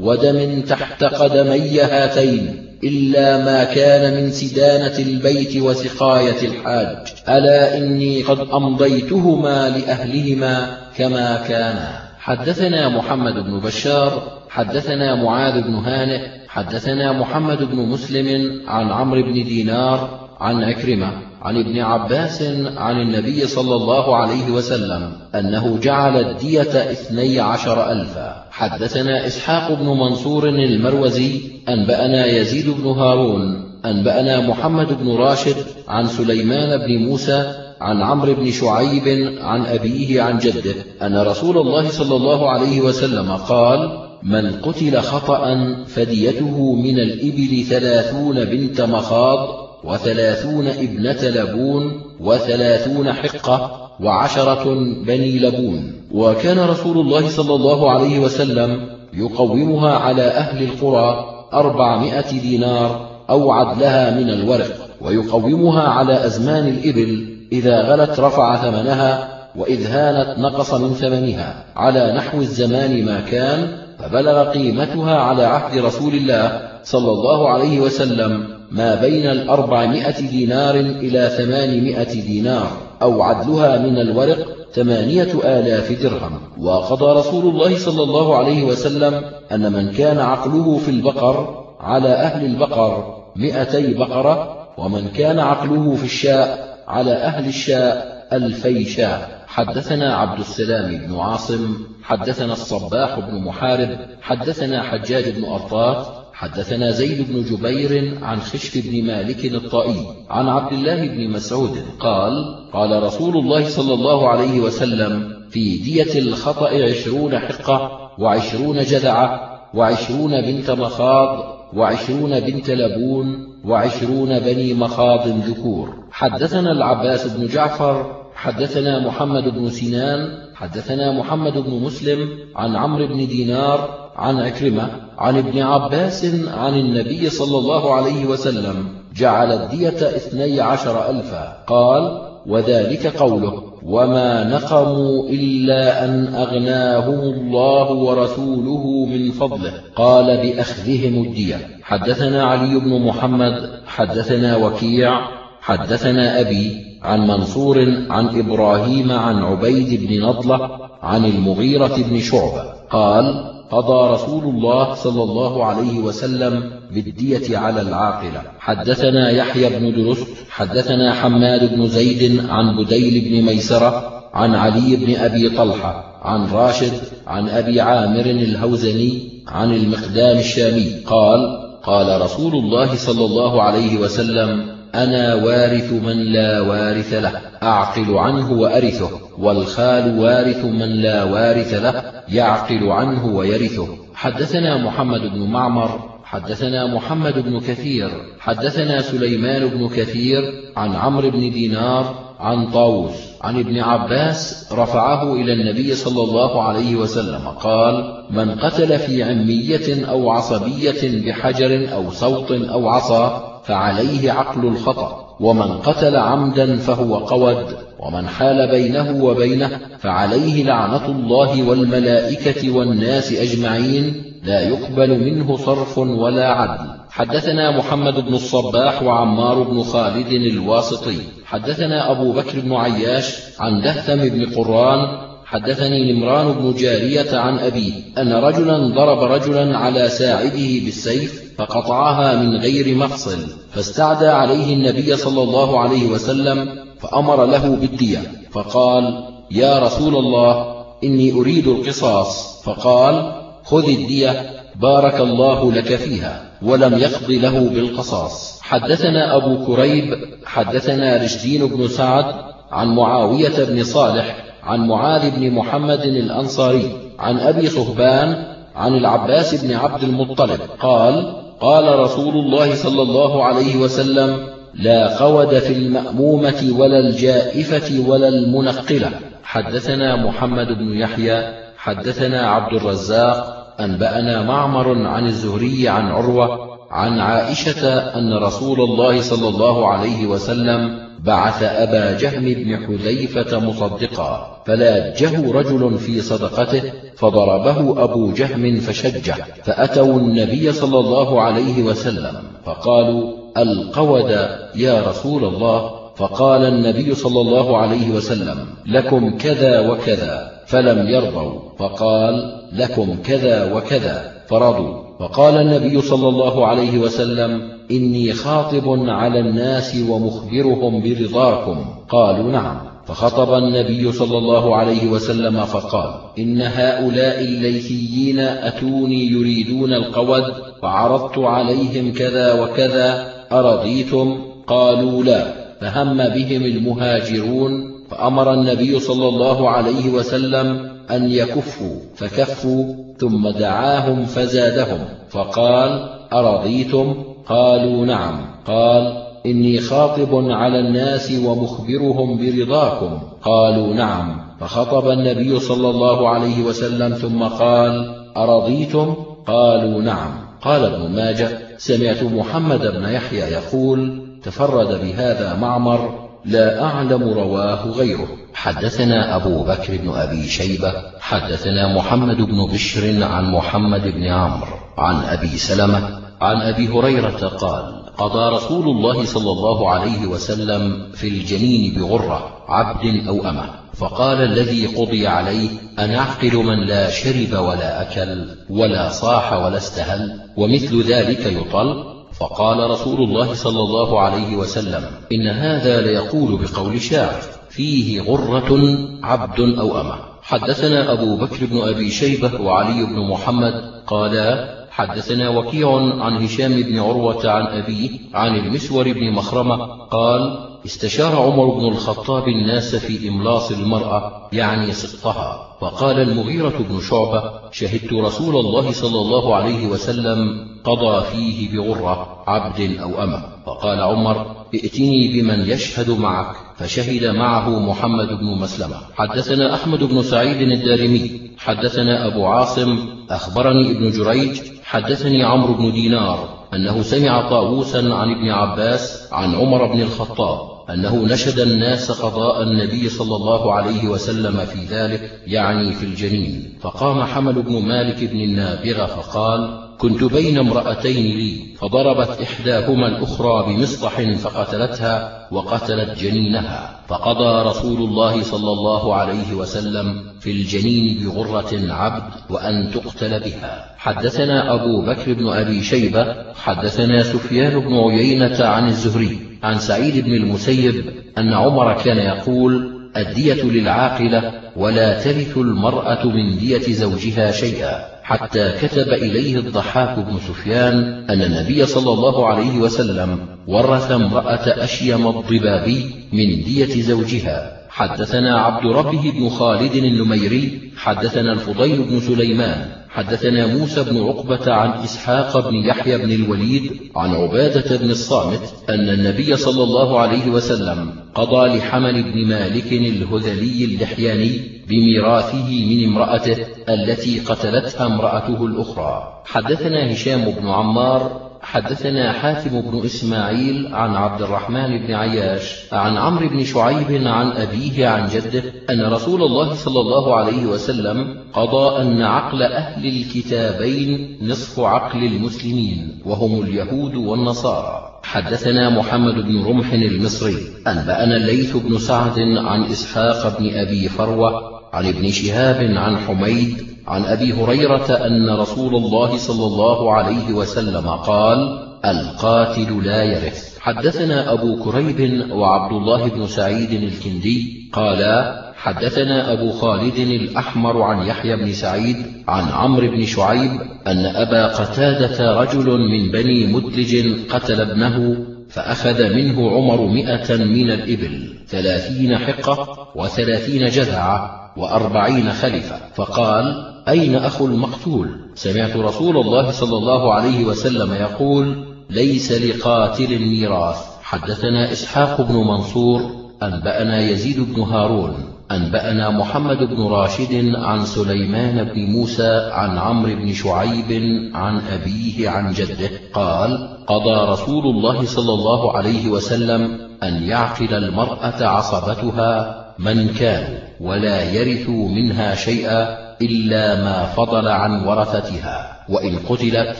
ودم 0.00 0.60
تحت 0.60 1.04
قدمي 1.04 1.80
هاتين. 1.80 2.65
إلا 2.84 3.44
ما 3.44 3.64
كان 3.64 4.14
من 4.14 4.30
سدانة 4.30 4.98
البيت 4.98 5.56
وسقاية 5.62 6.48
الحاج. 6.48 6.96
ألا 7.28 7.78
إني 7.78 8.22
قد 8.22 8.40
أمضيتهما 8.40 9.68
لأهلهما 9.68 10.78
كما 10.96 11.44
كانا. 11.48 12.06
حدثنا 12.18 12.88
محمد 12.88 13.34
بن 13.34 13.60
بشار 13.60 14.40
حدثنا 14.50 15.14
معاذ 15.14 15.62
بن 15.62 15.74
هانئ 15.74 16.28
حدثنا 16.48 17.12
محمد 17.12 17.58
بن 17.62 17.76
مسلم 17.76 18.60
عن 18.68 18.90
عمرو 18.90 19.22
بن 19.22 19.32
دينار 19.32 20.25
عن 20.40 20.62
عكرمة 20.62 21.12
عن 21.42 21.56
ابن 21.56 21.78
عباس 21.78 22.42
عن 22.76 23.00
النبي 23.00 23.46
صلى 23.46 23.74
الله 23.74 24.16
عليه 24.16 24.50
وسلم 24.50 25.12
أنه 25.34 25.78
جعل 25.78 26.16
الدية 26.16 26.90
اثني 26.90 27.40
عشر 27.40 27.90
ألفا. 27.92 28.44
حدثنا 28.50 29.26
إسحاق 29.26 29.72
بن 29.72 29.86
منصور 29.86 30.48
المروزي 30.48 31.40
أنبأنا 31.68 32.26
يزيد 32.26 32.70
بن 32.70 32.86
هارون 32.88 33.66
أنبأنا 33.84 34.40
محمد 34.40 34.98
بن 35.02 35.16
راشد 35.16 35.56
عن 35.88 36.06
سليمان 36.06 36.86
بن 36.86 36.98
موسى 36.98 37.52
عن 37.80 38.02
عمرو 38.02 38.34
بن 38.34 38.50
شعيب 38.50 39.36
عن 39.40 39.66
أبيه 39.66 40.22
عن 40.22 40.38
جده 40.38 40.74
أن 41.02 41.18
رسول 41.18 41.58
الله 41.58 41.88
صلى 41.88 42.16
الله 42.16 42.50
عليه 42.50 42.80
وسلم 42.80 43.32
قال 43.32 44.06
من 44.22 44.52
قتل 44.52 45.00
خطأ 45.00 45.74
فديته 45.86 46.74
من 46.74 46.98
الإبل 46.98 47.64
ثلاثون 47.68 48.44
بنت 48.44 48.80
مخاض 48.80 49.65
وثلاثون 49.86 50.66
ابنة 50.66 51.22
لبون 51.22 52.00
وثلاثون 52.20 53.12
حقة 53.12 53.90
وعشرة 54.00 54.64
بني 55.06 55.38
لبون. 55.38 55.92
وكان 56.12 56.58
رسول 56.58 56.98
الله 56.98 57.28
صلى 57.28 57.54
الله 57.54 57.90
عليه 57.90 58.18
وسلم 58.18 58.88
يقومها 59.14 59.94
على 59.94 60.22
أهل 60.22 60.62
القرى 60.62 61.24
أربعمائة 61.52 62.40
دينار 62.40 63.08
أو 63.30 63.50
عدلها 63.50 64.10
من 64.10 64.30
الورق 64.30 64.88
ويقومها 65.00 65.82
على 65.82 66.26
أزمان 66.26 66.68
الإبل 66.68 67.36
إذا 67.52 67.80
غلت 67.80 68.20
رفع 68.20 68.56
ثمنها 68.56 69.28
وإذ 69.56 69.86
هانت 69.86 70.38
نقص 70.38 70.74
من 70.74 70.94
ثمنها. 70.94 71.64
على 71.76 72.12
نحو 72.16 72.40
الزمان 72.40 73.04
ما 73.04 73.20
كان 73.20 73.78
فبلغ 73.98 74.50
قيمتها 74.50 75.16
على 75.16 75.44
عهد 75.44 75.78
رسول 75.78 76.14
الله 76.14 76.68
صلى 76.84 77.10
الله 77.10 77.48
عليه 77.50 77.80
وسلم 77.80 78.55
ما 78.70 78.94
بين 78.94 79.26
الأربعمائة 79.30 80.28
دينار 80.30 80.74
إلى 80.74 81.28
ثمانمائة 81.28 82.22
دينار 82.22 82.70
أو 83.02 83.22
عدلها 83.22 83.78
من 83.78 83.98
الورق 83.98 84.46
ثمانية 84.72 85.32
آلاف 85.44 86.02
درهم. 86.02 86.40
وقضى 86.58 87.18
رسول 87.18 87.54
الله 87.54 87.78
صلى 87.78 88.02
الله 88.02 88.36
عليه 88.36 88.64
وسلم 88.64 89.24
أن 89.52 89.72
من 89.72 89.92
كان 89.92 90.18
عقله 90.18 90.78
في 90.78 90.90
البقر 90.90 91.64
على 91.80 92.08
أهل 92.08 92.46
البقر 92.46 93.16
مئتي 93.36 93.94
بقرة 93.94 94.68
ومن 94.78 95.08
كان 95.08 95.38
عقله 95.38 95.94
في 95.94 96.04
الشاء 96.04 96.76
على 96.88 97.12
أهل 97.12 97.48
الشاء 97.48 98.16
ألفي 98.32 98.84
شاء. 98.84 99.36
حدثنا 99.46 100.16
عبد 100.16 100.38
السلام 100.38 100.96
بن 100.96 101.18
عاصم 101.18 101.76
حدثنا 102.02 102.52
الصباح 102.52 103.18
بن 103.18 103.44
محارب 103.44 103.98
حدثنا 104.22 104.82
حجاج 104.82 105.28
بن 105.28 105.44
أرطاط 105.44 106.25
حدثنا 106.38 106.90
زيد 106.90 107.32
بن 107.32 107.42
جبير 107.42 108.18
عن 108.22 108.40
خشف 108.40 108.86
بن 108.86 109.06
مالك 109.06 109.44
الطائي 109.44 110.06
عن 110.30 110.48
عبد 110.48 110.72
الله 110.72 111.06
بن 111.06 111.30
مسعود 111.30 111.78
قال 112.00 112.32
قال 112.72 113.02
رسول 113.02 113.36
الله 113.36 113.68
صلى 113.68 113.94
الله 113.94 114.28
عليه 114.28 114.60
وسلم 114.60 115.32
في 115.50 115.78
دية 115.78 116.18
الخطأ 116.18 116.68
عشرون 116.68 117.38
حقة 117.38 118.10
وعشرون 118.18 118.78
جذعة 118.78 119.58
وعشرون 119.74 120.42
بنت 120.42 120.70
مخاض 120.70 121.56
وعشرون 121.74 122.40
بنت 122.40 122.70
لبون 122.70 123.48
وعشرون 123.64 124.38
بني 124.38 124.74
مخاض 124.74 125.28
ذكور. 125.28 125.94
حدثنا 126.10 126.72
العباس 126.72 127.26
بن 127.26 127.46
جعفر 127.46 128.26
حدثنا 128.34 129.06
محمد 129.06 129.42
بن 129.42 129.70
سنان 129.70 130.28
حدثنا 130.54 131.12
محمد 131.12 131.52
بن 131.52 131.70
مسلم 131.70 132.28
عن 132.56 132.76
عمرو 132.76 133.06
بن 133.06 133.26
دينار 133.26 134.05
عن 134.16 134.40
عكرمة 134.40 134.90
عن 135.18 135.38
ابن 135.38 135.62
عباس 135.62 136.24
عن 136.48 136.74
النبي 136.74 137.30
صلى 137.30 137.58
الله 137.58 137.94
عليه 137.94 138.26
وسلم 138.26 138.88
جعل 139.16 139.52
الدية 139.52 139.88
اثني 139.88 140.60
عشر 140.60 141.10
ألفا. 141.10 141.64
قال 141.66 142.22
وذلك 142.46 143.06
قوله 143.06 143.62
وما 143.82 144.44
نقموا 144.44 145.28
إلا 145.28 146.04
أن 146.04 146.34
أغناهم 146.34 147.20
الله 147.20 147.92
ورسوله 147.92 149.06
من 149.06 149.30
فضله. 149.30 149.72
قال 149.96 150.26
بأخذهم 150.26 151.24
الدية. 151.24 151.68
حدثنا 151.82 152.44
علي 152.44 152.80
بن 152.80 153.06
محمد 153.06 153.70
حدثنا 153.86 154.56
وكيع 154.56 155.20
حدثنا 155.60 156.40
أبي 156.40 156.86
عن 157.02 157.26
منصور 157.26 157.78
عن 158.10 158.38
إبراهيم 158.38 159.12
عن 159.12 159.42
عبيد 159.42 160.06
بن 160.06 160.26
نضلة 160.26 160.70
عن 161.02 161.24
المغيرة 161.24 161.96
بن 161.96 162.20
شعبة. 162.20 162.64
قال 162.90 163.55
قضى 163.70 164.14
رسول 164.14 164.44
الله 164.44 164.94
صلى 164.94 165.22
الله 165.22 165.64
عليه 165.64 165.98
وسلم 165.98 166.70
بالدية 166.90 167.58
على 167.58 167.80
العاقلة. 167.80 168.42
حدثنا 168.58 169.30
يحيى 169.30 169.78
بن 169.78 170.04
درست 170.04 170.26
حدثنا 170.50 171.14
حماد 171.14 171.74
بن 171.74 171.88
زيد 171.88 172.46
عن 172.48 172.84
بديل 172.84 173.24
بن 173.30 173.46
ميسرة 173.46 174.22
عن 174.34 174.54
علي 174.54 174.96
بن 174.96 175.16
أبي 175.16 175.48
طلحة 175.48 176.20
عن 176.22 176.50
راشد 176.50 176.92
عن 177.26 177.48
أبي 177.48 177.80
عامر 177.80 178.26
الهوزني 178.26 179.42
عن 179.48 179.74
المقدام 179.74 180.38
الشامي. 180.38 180.90
قال 181.06 181.66
قال 181.84 182.22
رسول 182.22 182.54
الله 182.54 182.94
صلى 182.94 183.24
الله 183.24 183.62
عليه 183.62 183.98
وسلم 183.98 184.75
أنا 185.04 185.34
وارث 185.34 185.92
من 185.92 186.16
لا 186.32 186.60
وارث 186.60 187.14
له 187.14 187.32
أعقل 187.62 188.18
عنه 188.18 188.52
وأرثه 188.52 189.10
والخال 189.38 190.18
وارث 190.18 190.64
من 190.64 190.88
لا 191.02 191.24
وارث 191.24 191.74
له 191.74 192.02
يعقل 192.28 192.88
عنه 192.88 193.26
ويرثه. 193.26 193.88
حدثنا 194.14 194.76
محمد 194.76 195.20
بن 195.20 195.42
معمر 195.42 196.16
حدثنا 196.24 196.94
محمد 196.94 197.38
بن 197.38 197.60
كثير 197.60 198.10
حدثنا 198.40 199.02
سليمان 199.02 199.68
بن 199.68 199.88
كثير 199.88 200.42
عن 200.76 200.94
عمرو 200.94 201.30
بن 201.30 201.50
دينار 201.50 202.26
عن 202.40 202.70
طاووس 202.70 203.12
عن 203.42 203.58
ابن 203.58 203.78
عباس 203.78 204.68
رفعه 204.72 205.34
إلى 205.34 205.52
النبي 205.52 205.94
صلى 205.94 206.22
الله 206.22 206.62
عليه 206.62 206.96
وسلم 206.96 207.48
قال 207.48 208.24
من 208.30 208.50
قتل 208.50 208.98
في 208.98 209.22
عمية 209.22 210.08
أو 210.08 210.30
عصبية 210.30 211.26
بحجر 211.26 211.92
أو 211.94 212.10
صوت 212.10 212.52
أو 212.52 212.88
عصا 212.88 213.55
فعليه 213.66 214.32
عقل 214.32 214.66
الخطأ 214.66 215.36
ومن 215.40 215.78
قتل 215.78 216.16
عمدا 216.16 216.76
فهو 216.76 217.16
قود 217.16 217.76
ومن 218.00 218.28
حال 218.28 218.70
بينه 218.70 219.24
وبينه 219.24 219.80
فعليه 219.98 220.64
لعنة 220.64 221.06
الله 221.06 221.68
والملائكة 221.68 222.76
والناس 222.76 223.32
أجمعين 223.32 224.22
لا 224.44 224.60
يقبل 224.60 225.20
منه 225.20 225.56
صرف 225.56 225.98
ولا 225.98 226.48
عدل. 226.52 226.90
حدثنا 227.10 227.78
محمد 227.78 228.14
بن 228.20 228.34
الصباح 228.34 229.02
وعمار 229.02 229.62
بن 229.62 229.82
خالد 229.82 230.32
الواسطي. 230.32 231.18
حدثنا 231.44 232.10
أبو 232.10 232.32
بكر 232.32 232.60
بن 232.60 232.72
عياش 232.74 233.34
عن 233.58 233.80
دهثم 233.80 234.28
بن 234.28 234.54
قران 234.54 235.25
حدثني 235.46 236.12
نمران 236.12 236.52
بن 236.52 236.74
جارية 236.74 237.38
عن 237.38 237.58
أبيه 237.58 237.92
أن 238.18 238.32
رجلا 238.32 238.94
ضرب 238.94 239.32
رجلا 239.32 239.78
على 239.78 240.08
ساعده 240.08 240.84
بالسيف 240.84 241.52
فقطعها 241.58 242.36
من 242.36 242.56
غير 242.56 242.94
مفصل 242.94 243.38
فاستعدى 243.70 244.26
عليه 244.26 244.74
النبي 244.74 245.16
صلى 245.16 245.42
الله 245.42 245.80
عليه 245.80 246.06
وسلم 246.06 246.68
فأمر 247.00 247.46
له 247.46 247.76
بالدية 247.76 248.22
فقال 248.50 249.24
يا 249.50 249.78
رسول 249.78 250.16
الله 250.16 250.76
إني 251.04 251.32
أريد 251.32 251.68
القصاص. 251.68 252.62
فقال 252.64 253.42
خذ 253.64 253.88
الدية 253.88 254.50
بارك 254.76 255.20
الله 255.20 255.72
لك 255.72 255.96
فيها 255.96 256.42
ولم 256.62 256.98
يقض 256.98 257.30
له 257.30 257.60
بالقصاص. 257.60 258.60
حدثنا 258.62 259.36
أبو 259.36 259.66
كريب 259.66 260.14
حدثنا 260.44 261.22
رشدين 261.22 261.66
بن 261.66 261.88
سعد 261.88 262.34
عن 262.70 262.88
معاوية 262.94 263.64
بن 263.64 263.84
صالح 263.84 264.45
عن 264.66 264.86
معاذ 264.86 265.30
بن 265.30 265.50
محمد 265.50 266.00
الأنصاري 266.00 266.92
عن 267.18 267.38
أبي 267.38 267.66
صهبان 267.66 268.44
عن 268.76 268.94
العباس 268.94 269.64
بن 269.64 269.74
عبد 269.74 270.02
المطلب 270.02 270.60
قال 270.80 271.32
قال 271.60 271.98
رسول 271.98 272.34
الله 272.34 272.74
صلى 272.74 273.02
الله 273.02 273.44
عليه 273.44 273.76
وسلم 273.76 274.46
لا 274.74 275.18
قود 275.18 275.58
في 275.58 275.72
المأمومة 275.72 276.74
ولا 276.78 276.98
الجائفة 276.98 278.08
ولا 278.08 278.28
المنقلة. 278.28 279.10
حدثنا 279.42 280.16
محمد 280.16 280.66
بن 280.66 280.92
يحيى 280.92 281.54
حدثنا 281.76 282.50
عبد 282.50 282.74
الرزاق 282.74 283.55
أنبأنا 283.80 284.42
معمر 284.42 285.06
عن 285.06 285.26
الزهري 285.26 285.88
عن 285.88 286.06
عروة 286.06 286.76
عن 286.90 287.20
عائشة 287.20 287.88
أن 287.98 288.34
رسول 288.42 288.80
الله 288.80 289.20
صلى 289.20 289.48
الله 289.48 289.88
عليه 289.88 290.26
وسلم 290.26 291.06
بعث 291.24 291.62
أبا 291.62 292.18
جهم 292.18 292.44
بن 292.44 292.86
حذيفة 292.86 293.60
مصدقا 293.60 294.62
فلاجه 294.66 295.52
رجل 295.52 295.98
في 295.98 296.20
صدقته 296.20 296.82
فضربه 297.16 298.04
أبو 298.04 298.32
جهم 298.32 298.80
فشجه 298.80 299.34
فأتوا 299.64 300.18
النبي 300.18 300.72
صلى 300.72 300.98
الله 300.98 301.42
عليه 301.42 301.82
وسلم 301.82 302.42
فقالوا 302.64 303.32
القود 303.58 304.30
يا 304.74 305.02
رسول 305.08 305.44
الله؟ 305.44 306.06
فقال 306.16 306.62
النبي 306.62 307.14
صلى 307.14 307.40
الله 307.40 307.76
عليه 307.76 308.10
وسلم 308.10 308.66
لكم 308.86 309.38
كذا 309.38 309.80
وكذا. 309.90 310.55
فلم 310.66 311.08
يرضوا 311.08 311.60
فقال 311.78 312.62
لكم 312.72 313.16
كذا 313.24 313.72
وكذا. 313.72 314.32
فرضوا. 314.48 315.06
فقال 315.18 315.54
النبي 315.54 316.00
صلى 316.00 316.28
الله 316.28 316.66
عليه 316.66 316.98
وسلم 316.98 317.62
إني 317.90 318.32
خاطب 318.32 319.08
على 319.08 319.40
الناس 319.40 319.96
ومخبرهم 320.08 321.02
برضاكم. 321.02 321.84
قالوا 322.08 322.52
نعم. 322.52 322.80
فخطب 323.06 323.54
النبي 323.54 324.12
صلى 324.12 324.38
الله 324.38 324.76
عليه 324.76 325.08
وسلم 325.08 325.64
فقال 325.64 326.14
إن 326.38 326.62
هؤلاء 326.62 327.40
الليثيين 327.40 328.38
أتوني 328.38 329.26
يريدون 329.26 329.92
القود 329.92 330.42
فعرضت 330.82 331.38
عليهم 331.38 332.12
كذا 332.12 332.62
وكذا 332.62 333.28
أرضيتم؟ 333.52 334.38
قالوا 334.66 335.24
لا. 335.24 335.66
فهم 335.80 336.16
بهم 336.16 336.62
المهاجرون 336.62 337.95
فأمر 338.10 338.52
النبي 338.52 339.00
صلى 339.00 339.28
الله 339.28 339.70
عليه 339.70 340.10
وسلم 340.10 340.90
أن 341.10 341.30
يكفوا 341.30 341.96
فكفوا 342.14 342.94
ثم 343.18 343.48
دعاهم 343.48 344.24
فزادهم. 344.24 344.98
فقال 345.30 346.08
أرضيتم؟ 346.32 347.24
قالوا 347.48 348.06
نعم. 348.06 348.38
قال 348.66 349.22
إني 349.46 349.80
خاطب 349.80 350.50
على 350.50 350.78
الناس 350.78 351.32
ومخبرهم 351.44 352.38
برضاكم. 352.38 353.18
قالوا 353.42 353.94
نعم. 353.94 354.40
فخطب 354.60 355.08
النبي 355.10 355.60
صلى 355.60 355.90
الله 355.90 356.28
عليه 356.28 356.62
وسلم 356.62 357.14
ثم 357.14 357.42
قال 357.42 358.14
أرضيتم؟ 358.36 359.14
قالوا 359.46 360.02
نعم. 360.02 360.30
قال 360.62 360.84
ابن 360.84 361.14
ماجه 361.16 361.48
سمعت 361.78 362.22
محمد 362.22 362.80
بن 362.80 363.02
يحيى 363.02 363.40
يقول 363.40 364.22
تفرد 364.42 365.00
بهذا 365.00 365.58
معمر 365.60 366.25
لا 366.46 366.82
أعلم 366.82 367.22
رواه 367.22 367.90
غيره. 367.90 368.28
حدثنا 368.56 369.36
أبو 369.36 369.64
بكر 369.64 369.96
بن 369.96 370.08
أبي 370.08 370.48
شيبة 370.48 370.92
حدثنا 371.20 371.94
محمد 371.96 372.36
بن 372.36 372.66
بشر 372.72 373.24
عن 373.24 373.44
محمد 373.44 374.02
بن 374.02 374.26
عمرو 374.26 374.76
عن 374.98 375.24
أبي 375.24 375.56
سلمة 375.56 376.20
عن 376.40 376.56
أبي 376.56 376.88
هريرة 376.88 377.46
قال 377.46 378.02
قضى 378.18 378.56
رسول 378.56 378.88
الله 378.88 379.24
صلى 379.24 379.50
الله 379.50 379.90
عليه 379.90 380.26
وسلم 380.26 381.12
في 381.14 381.28
الجنين 381.28 381.94
بغرة 381.94 382.50
عبد 382.68 383.26
أو 383.28 383.48
أمة 383.48 383.70
فقال 383.94 384.42
الذي 384.42 384.86
قضي 384.86 385.26
عليه 385.26 385.68
أن 385.98 386.10
أعقل 386.10 386.56
من 386.56 386.86
لا 386.86 387.10
شرب 387.10 387.52
ولا 387.52 388.02
أكل 388.02 388.48
ولا 388.70 389.08
صاح 389.08 389.52
ولا 389.52 389.76
استهل 389.76 390.40
ومثل 390.56 391.02
ذلك 391.02 391.46
يطل 391.46 392.15
فقال 392.40 392.90
رسول 392.90 393.22
الله 393.22 393.54
صلى 393.54 393.80
الله 393.80 394.20
عليه 394.20 394.56
وسلم 394.56 395.04
إن 395.32 395.46
هذا 395.46 396.00
ليقول 396.00 396.58
بقول 396.58 397.00
شاعر 397.00 397.42
فيه 397.70 398.20
غرة 398.20 398.98
عبد 399.22 399.60
أو 399.60 400.00
أمة. 400.00 400.18
حدثنا 400.42 401.12
أبو 401.12 401.36
بكر 401.36 401.66
بن 401.66 401.78
أبي 401.88 402.10
شيبة 402.10 402.60
وعلي 402.60 403.06
بن 403.06 403.30
محمد 403.30 404.02
قالا 404.06 404.76
حدثنا 404.90 405.48
وكيع 405.48 405.96
عن 405.96 406.44
هشام 406.44 406.82
بن 406.82 406.98
عروة 406.98 407.50
عن 407.50 407.66
أبيه 407.66 408.10
عن 408.34 408.56
المسور 408.56 409.12
بن 409.12 409.32
مخرمة 409.32 409.76
قال 410.04 410.68
استشار 410.86 411.36
عمر 411.36 411.66
بن 411.66 411.88
الخطاب 411.88 412.48
الناس 412.48 412.96
في 412.96 413.28
إملاص 413.28 413.70
المرأة 413.70 414.48
يعني 414.52 414.92
سقطها 414.92 415.65
فقال 415.80 416.20
المغيرة 416.20 416.78
بن 416.78 417.00
شعبة 417.00 417.70
شهدت 417.72 418.12
رسول 418.12 418.56
الله 418.56 418.92
صلى 418.92 419.20
الله 419.20 419.54
عليه 419.54 419.86
وسلم 419.86 420.68
قضى 420.84 421.24
فيه 421.24 421.78
بغرة 421.78 422.44
عبد 422.46 422.96
أو 423.00 423.22
أمة. 423.22 423.42
فقال 423.66 424.00
عمر 424.00 424.56
ائتني 424.74 425.28
بمن 425.28 425.70
يشهد 425.70 426.10
معك. 426.10 426.56
فشهد 426.76 427.24
معه 427.24 427.80
محمد 427.80 428.28
بن 428.28 428.46
مسلمة. 428.46 428.96
حدثنا 429.14 429.74
أحمد 429.74 430.04
بن 430.04 430.22
سعيد 430.22 430.60
الدارمي. 430.72 431.40
حدثنا 431.58 432.26
أبو 432.26 432.46
عاصم. 432.46 432.98
أخبرني 433.30 433.90
ابن 433.90 434.10
جريج. 434.10 434.60
حدثني 434.84 435.44
عمرو 435.44 435.74
بن 435.74 435.92
دينار 435.92 436.48
أنه 436.74 437.02
سمع 437.02 437.50
طاووسا 437.50 437.98
عن 437.98 438.30
ابن 438.30 438.48
عباس 438.48 439.28
عن 439.32 439.54
عمر 439.54 439.92
بن 439.92 440.02
الخطاب. 440.02 440.75
أنه 440.90 441.24
نشد 441.24 441.58
الناس 441.58 442.10
قضاء 442.10 442.62
النبي 442.62 443.08
صلى 443.08 443.36
الله 443.36 443.72
عليه 443.72 444.08
وسلم 444.08 444.66
في 444.66 444.84
ذلك 444.84 445.40
يعني 445.46 445.92
في 445.92 446.04
الجنين. 446.04 446.78
فقام 446.80 447.22
حمل 447.22 447.62
بن 447.62 447.82
مالك 447.82 448.24
بن 448.24 448.40
النابغة 448.40 449.06
فقال 449.06 449.86
كنت 449.98 450.24
بين 450.24 450.58
امرأتين 450.58 451.36
لي 451.36 451.76
فضربت 451.78 452.40
إحداهما 452.42 453.06
الأخرى 453.08 453.64
بمصطح 453.68 454.20
فقتلتها 454.20 455.48
وقتلت 455.52 456.18
جنينها. 456.18 457.00
فقضى 457.08 457.68
رسول 457.68 457.98
الله 457.98 458.42
صلى 458.42 458.72
الله 458.72 459.14
عليه 459.14 459.54
وسلم 459.54 460.22
في 460.40 460.50
الجنين 460.50 461.24
بغرة 461.24 461.92
عبد 461.92 462.32
وأن 462.50 462.90
تقتل 462.94 463.40
بها. 463.40 463.94
حدثنا 463.98 464.74
أبو 464.74 465.02
بكر 465.02 465.32
بن 465.32 465.48
أبي 465.48 465.82
شيبة 465.82 466.52
حدثنا 466.54 467.22
سفيان 467.22 467.78
بن 467.78 467.94
عيينة 467.94 468.64
عن 468.64 468.88
الزهري 468.88 469.45
عن 469.62 469.78
سعيد 469.78 470.24
بن 470.24 470.34
المسيب 470.34 471.04
أن 471.38 471.52
عمر 471.52 471.92
كان 472.04 472.16
يقول 472.16 472.96
الدية 473.16 473.62
للعاقلة 473.62 474.52
ولا 474.76 475.22
ترث 475.22 475.56
المرأة 475.56 476.26
من 476.26 476.58
دية 476.58 476.92
زوجها 476.92 477.50
شيئا. 477.50 478.16
حتى 478.22 478.72
كتب 478.82 479.08
إليه 479.08 479.56
الضحاك 479.56 480.18
بن 480.18 480.38
سفيان 480.48 481.24
أن 481.30 481.42
النبي 481.42 481.86
صلى 481.86 482.12
الله 482.12 482.46
عليه 482.46 482.78
وسلم 482.78 483.38
ورث 483.66 484.10
امرأة 484.10 484.84
أشيم 484.84 485.26
الضبابي 485.28 486.10
من 486.32 486.64
دية 486.64 487.02
زوجها. 487.02 487.75
حدثنا 487.96 488.60
عبد 488.60 488.86
ربه 488.86 489.30
بن 489.30 489.48
خالد 489.48 489.94
النميري 489.94 490.92
حدثنا 490.96 491.52
الفضيل 491.52 492.02
بن 492.02 492.20
سليمان 492.20 492.86
حدثنا 493.10 493.66
موسى 493.66 494.04
بن 494.04 494.22
عقبة 494.22 494.72
عن 494.72 494.90
إسحاق 494.90 495.68
بن 495.68 495.74
يحيى 495.74 496.18
بن 496.18 496.32
الوليد 496.32 496.92
عن 497.16 497.34
عبادة 497.34 497.96
بن 497.96 498.10
الصامت 498.10 498.74
أن 498.90 499.08
النبي 499.08 499.56
صلى 499.56 499.82
الله 499.82 500.20
عليه 500.20 500.46
وسلم 500.48 501.14
قضى 501.34 501.78
لحمل 501.78 502.22
بن 502.22 502.46
مالك 502.46 502.92
الهذلي 502.92 503.84
اللحياني 503.84 504.60
بميراثه 504.88 505.68
من 505.86 506.04
امرأته 506.04 506.56
التي 506.88 507.40
قتلتها 507.40 508.06
امرأته 508.06 508.66
الأخرى. 508.66 509.42
حدثنا 509.44 510.12
هشام 510.12 510.50
بن 510.50 510.68
عمار 510.68 511.45
حدثنا 511.62 512.32
حاتم 512.32 512.80
بن 512.80 513.04
إسماعيل 513.04 513.94
عن 513.94 514.14
عبد 514.14 514.42
الرحمن 514.42 515.06
بن 515.06 515.14
عياش 515.14 515.92
عن 515.92 516.16
عمرو 516.16 516.48
بن 516.48 516.64
شعيب 516.64 517.26
عن 517.26 517.52
أبيه 517.52 518.08
عن 518.08 518.28
جده 518.28 518.62
أن 518.90 519.12
رسول 519.12 519.42
الله 519.42 519.74
صلى 519.74 520.00
الله 520.00 520.36
عليه 520.36 520.66
وسلم 520.66 521.36
قضى 521.52 522.02
أن 522.02 522.22
عقل 522.22 522.62
أهل 522.62 523.06
الكتابين 523.06 524.38
نصف 524.42 524.80
عقل 524.80 525.24
المسلمين 525.24 526.18
وهم 526.24 526.62
اليهود 526.62 527.14
والنصارى. 527.14 528.20
حدثنا 528.22 528.90
محمد 528.90 529.34
بن 529.34 529.64
رمح 529.64 529.92
المصري 529.92 530.56
أنبأنا 530.86 531.36
الليث 531.36 531.76
بن 531.76 531.98
سعد 531.98 532.38
عن 532.38 532.84
إسحاق 532.84 533.58
بن 533.58 533.74
أبي 533.74 534.08
فروة 534.08 534.80
عن 534.92 535.06
ابن 535.06 535.30
شهاب 535.30 535.96
عن 535.96 536.16
حميد 536.16 536.95
عن 537.06 537.24
أبي 537.24 537.52
هريرة 537.52 538.26
أن 538.26 538.50
رسول 538.50 538.94
الله 538.94 539.36
صلى 539.36 539.66
الله 539.66 540.12
عليه 540.12 540.52
وسلم 540.52 541.08
قال 541.08 541.58
القاتل 542.04 543.04
لا 543.04 543.22
يرث. 543.22 543.78
حدثنا 543.80 544.52
أبو 544.52 544.84
كريب 544.84 545.50
وعبد 545.50 545.92
الله 545.92 546.28
بن 546.28 546.46
سعيد 546.46 547.02
الكندي 547.02 547.90
قالا 547.92 548.66
حدثنا 548.76 549.52
أبو 549.52 549.70
خالد 549.70 550.18
الأحمر 550.18 551.02
عن 551.02 551.26
يحيى 551.26 551.56
بن 551.56 551.72
سعيد 551.72 552.16
عن 552.48 552.68
عمرو 552.68 553.10
بن 553.10 553.26
شعيب 553.26 553.70
أن 554.06 554.26
أبا 554.26 554.66
قتادة 554.66 555.60
رجل 555.60 555.98
من 555.98 556.30
بني 556.30 556.66
مدلج 556.66 557.26
قتل 557.50 557.80
ابنه 557.80 558.36
فأخذ 558.70 559.34
منه 559.34 559.70
عمر 559.70 560.06
مئة 560.06 560.56
من 560.56 560.90
الإبل 560.90 561.54
ثلاثين 561.68 562.38
حقة 562.38 563.08
وثلاثين 563.16 563.84
جذعة 563.84 564.72
وأربعين 564.76 565.52
خلفة 565.52 565.96
فقال 566.14 566.95
أين 567.08 567.34
أخو 567.34 567.66
المقتول؟ 567.66 568.30
سمعت 568.54 568.96
رسول 568.96 569.36
الله 569.36 569.70
صلى 569.70 569.96
الله 569.96 570.34
عليه 570.34 570.64
وسلم 570.64 571.14
يقول 571.14 571.84
ليس 572.10 572.52
لقاتل 572.52 573.38
ميراث 573.38 573.96
حدثنا 574.22 574.92
إسحاق 574.92 575.40
بن 575.40 575.54
منصور 575.54 576.30
أنبأنا 576.62 577.20
يزيد 577.20 577.74
بن 577.74 577.82
هارون 577.82 578.34
أنبأنا 578.70 579.30
محمد 579.30 579.76
بن 579.76 580.02
راشد 580.02 580.74
عن 580.74 581.04
سليمان 581.04 581.84
بن 581.84 582.00
موسى 582.00 582.70
عن 582.72 582.98
عمرو 582.98 583.34
بن 583.34 583.52
شعيب 583.52 584.22
عن 584.54 584.80
أبيه 584.92 585.48
عن 585.48 585.72
جده 585.72 586.10
قال 586.32 586.98
قضى 587.06 587.52
رسول 587.52 587.86
الله 587.86 588.24
صلى 588.24 588.52
الله 588.52 588.96
عليه 588.96 589.28
وسلم 589.28 589.98
أن 590.22 590.42
يعقل 590.42 590.94
المرأة 590.94 591.66
عصبتها 591.66 592.84
من 592.98 593.28
كانوا 593.28 593.78
ولا 594.00 594.52
يرثوا 594.52 595.08
منها 595.08 595.54
شيئا 595.54 596.25
إلا 596.42 597.04
ما 597.04 597.26
فضل 597.26 597.68
عن 597.68 598.04
ورثتها 598.04 598.96
وإن 599.08 599.38
قتلت 599.38 599.96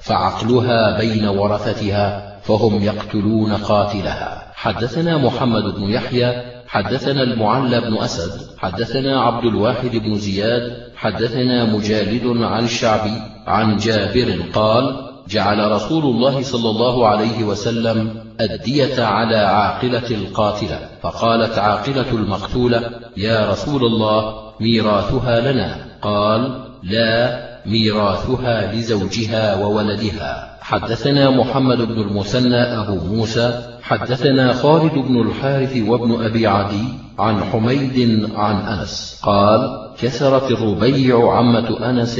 فعقلها 0.00 0.98
بين 0.98 1.26
ورثتها 1.26 2.36
فهم 2.42 2.82
يقتلون 2.82 3.52
قاتلها. 3.52 4.52
حدثنا 4.54 5.18
محمد 5.18 5.62
بن 5.74 5.82
يحيى 5.82 6.54
حدثنا 6.66 7.22
المعلى 7.22 7.80
بن 7.80 7.98
أسد 7.98 8.40
حدثنا 8.58 9.20
عبد 9.20 9.44
الواحد 9.44 9.96
بن 9.96 10.14
زياد 10.14 10.62
حدثنا 10.96 11.64
مجالد 11.64 12.42
عن 12.42 12.64
الشعبي 12.64 13.22
عن 13.46 13.76
جابر 13.76 14.38
قال 14.54 15.10
جعل 15.28 15.72
رسول 15.72 16.04
الله 16.04 16.42
صلى 16.42 16.70
الله 16.70 17.08
عليه 17.08 17.44
وسلم 17.44 18.24
الدية 18.40 19.04
على 19.04 19.36
عاقلة 19.36 20.10
القاتلة 20.10 20.88
فقالت 21.02 21.58
عاقلة 21.58 22.10
المقتولة 22.12 22.90
يا 23.16 23.50
رسول 23.50 23.84
الله 23.84 24.34
ميراثها 24.60 25.40
لنا. 25.40 25.93
قال 26.04 26.40
لا 26.82 27.40
ميراثها 27.66 28.72
لزوجها 28.72 29.64
وولدها. 29.64 30.58
حدثنا 30.60 31.30
محمد 31.30 31.78
بن 31.78 32.00
المثنى 32.00 32.56
أبو 32.56 33.14
موسى 33.14 33.62
حدثنا 33.82 34.52
خالد 34.52 34.92
بن 34.92 35.20
الحارث 35.20 35.76
وابن 35.88 36.24
أبي 36.24 36.46
عدي 36.46 36.84
عن 37.18 37.44
حميد 37.44 38.28
عن 38.36 38.56
أنس 38.56 39.20
قال 39.22 39.60
كسرت 40.00 40.50
الربيع 40.50 41.32
عمة 41.36 41.90
أنس 41.90 42.14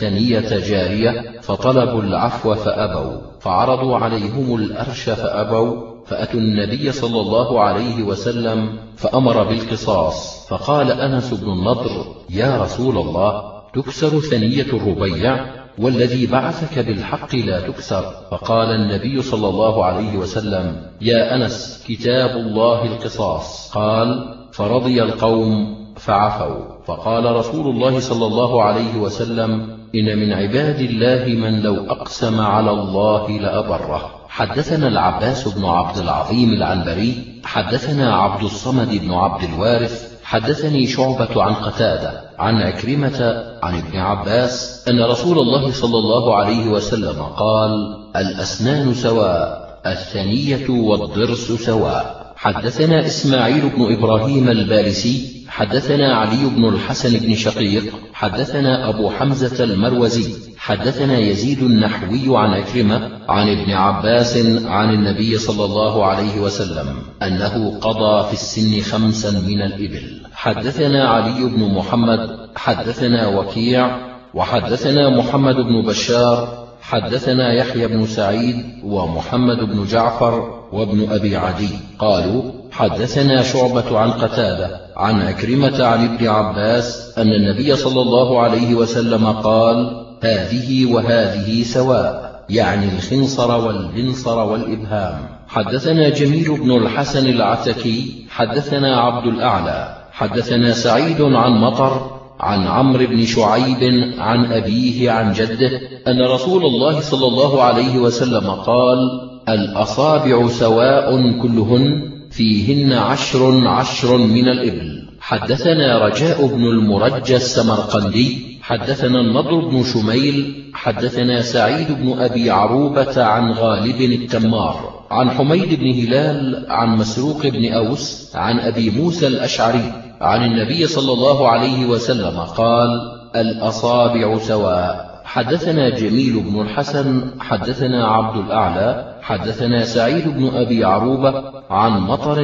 ثنية 0.00 0.58
جارية 0.58 1.39
فطلبوا 1.50 2.02
العفو 2.02 2.54
فأبوا 2.54 3.20
فعرضوا 3.40 3.96
عليهم 3.96 4.54
الأرش 4.54 5.10
فأبوا 5.10 5.76
فأتوا 6.06 6.40
النبي 6.40 6.92
صلى 6.92 7.20
الله 7.20 7.60
عليه 7.60 8.02
وسلم 8.02 8.78
فأمر 8.96 9.44
بالقصاص 9.44 10.48
فقال 10.48 10.90
أنس 10.90 11.34
بن 11.34 11.52
النضر 11.52 12.14
يا 12.30 12.62
رسول 12.62 12.98
الله 12.98 13.42
تكسر 13.74 14.20
ثنية 14.20 14.62
الربيع 14.62 15.46
والذي 15.78 16.26
بعثك 16.26 16.78
بالحق 16.78 17.34
لا 17.34 17.60
تكسر. 17.60 18.04
فقال 18.30 18.68
النبي 18.68 19.22
صلى 19.22 19.48
الله 19.48 19.84
عليه 19.84 20.16
وسلم 20.16 20.82
يا 21.00 21.36
أنس 21.36 21.84
كتاب 21.88 22.30
الله 22.30 22.84
القصاص. 22.84 23.70
قال 23.72 24.34
فرضي 24.52 25.02
القوم 25.02 25.76
فعفوا. 25.96 26.84
فقال 26.86 27.36
رسول 27.36 27.74
الله 27.74 28.00
صلى 28.00 28.26
الله 28.26 28.62
عليه 28.62 28.98
وسلم 28.98 29.79
إن 29.94 30.18
من 30.18 30.32
عباد 30.32 30.80
الله 30.80 31.24
من 31.34 31.60
لو 31.62 31.74
أقسم 31.90 32.40
على 32.40 32.70
الله 32.70 33.28
لأبره. 33.28 34.10
حدثنا 34.28 34.88
العباس 34.88 35.48
بن 35.48 35.64
عبد 35.64 35.98
العظيم 35.98 36.52
العنبري 36.52 37.40
حدثنا 37.44 38.14
عبد 38.14 38.42
الصمد 38.42 38.88
بن 38.88 39.12
عبد 39.12 39.42
الوارث 39.42 40.10
حدثني 40.24 40.86
شعبة 40.86 41.42
عن 41.42 41.54
قتادة 41.54 42.30
عن 42.38 42.62
عكرمة 42.62 43.44
عن 43.62 43.78
ابن 43.78 43.98
عباس 43.98 44.84
أن 44.88 45.02
رسول 45.02 45.38
الله 45.38 45.72
صلى 45.72 45.98
الله 45.98 46.36
عليه 46.36 46.68
وسلم 46.68 47.22
قال 47.22 47.96
الأسنان 48.16 48.94
سواء 48.94 49.60
الثنية 49.86 50.70
والضرس 50.70 51.52
سواء. 51.52 52.19
حدثنا 52.42 53.06
إسماعيل 53.06 53.68
بن 53.76 53.92
إبراهيم 53.92 54.48
البارسي 54.48 55.44
حدثنا 55.48 56.14
علي 56.14 56.50
بن 56.56 56.64
الحسن 56.64 57.18
بن 57.18 57.34
شقيق 57.34 57.82
حدثنا 58.12 58.88
أبو 58.88 59.10
حمزة 59.10 59.64
المروزي 59.64 60.34
حدثنا 60.58 61.18
يزيد 61.18 61.62
النحوي 61.62 62.38
عن 62.38 62.50
عكرمة 62.50 63.10
عن 63.28 63.48
ابن 63.48 63.72
عباس 63.72 64.36
عن 64.64 64.94
النبي 64.94 65.38
صلى 65.38 65.64
الله 65.64 66.04
عليه 66.06 66.40
وسلم 66.40 66.86
أنه 67.22 67.78
قضى 67.80 68.26
في 68.26 68.32
السن 68.32 68.82
خمسا 68.82 69.40
من 69.40 69.62
الإبل. 69.62 70.20
حدثنا 70.32 71.08
علي 71.08 71.44
بن 71.44 71.74
محمد 71.74 72.48
حدثنا 72.56 73.28
وكيع 73.28 73.98
وحدثنا 74.34 75.10
محمد 75.10 75.56
بن 75.56 75.82
بشار 75.86 76.66
حدثنا 76.82 77.52
يحيى 77.54 77.86
بن 77.86 78.06
سعيد 78.06 78.64
ومحمد 78.84 79.56
بن 79.56 79.84
جعفر 79.84 80.59
وابن 80.72 81.10
أبي 81.10 81.36
عدي 81.36 81.68
قالوا 81.98 82.42
حدثنا 82.72 83.42
شعبة 83.42 83.98
عن 83.98 84.10
قتادة 84.10 84.80
عن 84.96 85.22
عكرمة 85.22 85.84
عن 85.84 86.04
ابن 86.04 86.28
عباس 86.28 87.18
أن 87.18 87.32
النبي 87.32 87.76
صلى 87.76 88.02
الله 88.02 88.40
عليه 88.40 88.74
وسلم 88.74 89.26
قال 89.26 90.06
هذه 90.22 90.92
وهذه 90.92 91.62
سواء 91.62 92.44
يعني 92.50 92.86
الخنصر 92.96 93.66
والبنصر 93.66 94.38
والإبهام. 94.38 95.18
حدثنا 95.48 96.08
جميل 96.08 96.60
بن 96.60 96.70
الحسن 96.70 97.26
العتكي 97.26 98.26
حدثنا 98.30 99.00
عبد 99.00 99.26
الأعلى 99.26 99.96
حدثنا 100.12 100.72
سعيد 100.72 101.22
عن 101.22 101.52
مطر 101.52 102.20
عن 102.40 102.66
عمرو 102.66 103.06
بن 103.06 103.24
شعيب 103.26 104.12
عن 104.18 104.52
أبيه 104.52 105.10
عن 105.10 105.32
جده 105.32 105.80
أن 106.08 106.22
رسول 106.22 106.64
الله 106.64 107.00
صلى 107.00 107.26
الله 107.26 107.62
عليه 107.62 107.98
وسلم 107.98 108.50
قال 108.50 109.29
الأصابع 109.54 110.48
سواء 110.48 111.32
كلهن 111.42 112.10
فيهن 112.30 112.92
عشر 112.92 113.68
عشر 113.68 114.16
من 114.16 114.48
الإبل. 114.48 115.02
حدثنا 115.20 116.06
رجاء 116.06 116.46
بن 116.46 116.64
المرجى 116.64 117.36
السمرقندي 117.36 118.50
حدثنا 118.62 119.20
النضر 119.20 119.68
بن 119.68 119.82
شميل 119.82 120.64
حدثنا 120.74 121.42
سعيد 121.42 121.86
بن 121.92 122.18
أبي 122.18 122.50
عروبة 122.50 123.24
عن 123.24 123.52
غالب 123.52 124.00
التمار 124.00 125.04
عن 125.10 125.30
حميد 125.30 125.80
بن 125.80 125.90
هلال 125.90 126.66
عن 126.68 126.96
مسروق 126.96 127.46
بن 127.46 127.72
أوس 127.72 128.32
عن 128.34 128.60
أبي 128.60 128.90
موسى 128.90 129.26
الأشعري 129.26 129.92
عن 130.20 130.44
النبي 130.44 130.86
صلى 130.86 131.12
الله 131.12 131.48
عليه 131.48 131.86
وسلم 131.86 132.40
قال 132.40 133.00
الأصابع 133.36 134.38
سواء. 134.38 135.20
حدثنا 135.24 135.88
جميل 135.88 136.40
بن 136.40 136.60
الحسن 136.60 137.30
حدثنا 137.40 138.06
عبد 138.06 138.44
الأعلى 138.44 139.09
حدثنا 139.22 139.84
سعيد 139.84 140.28
بن 140.28 140.50
أبي 140.54 140.84
عروبة 140.84 141.44
عن 141.70 142.00
مطر 142.00 142.40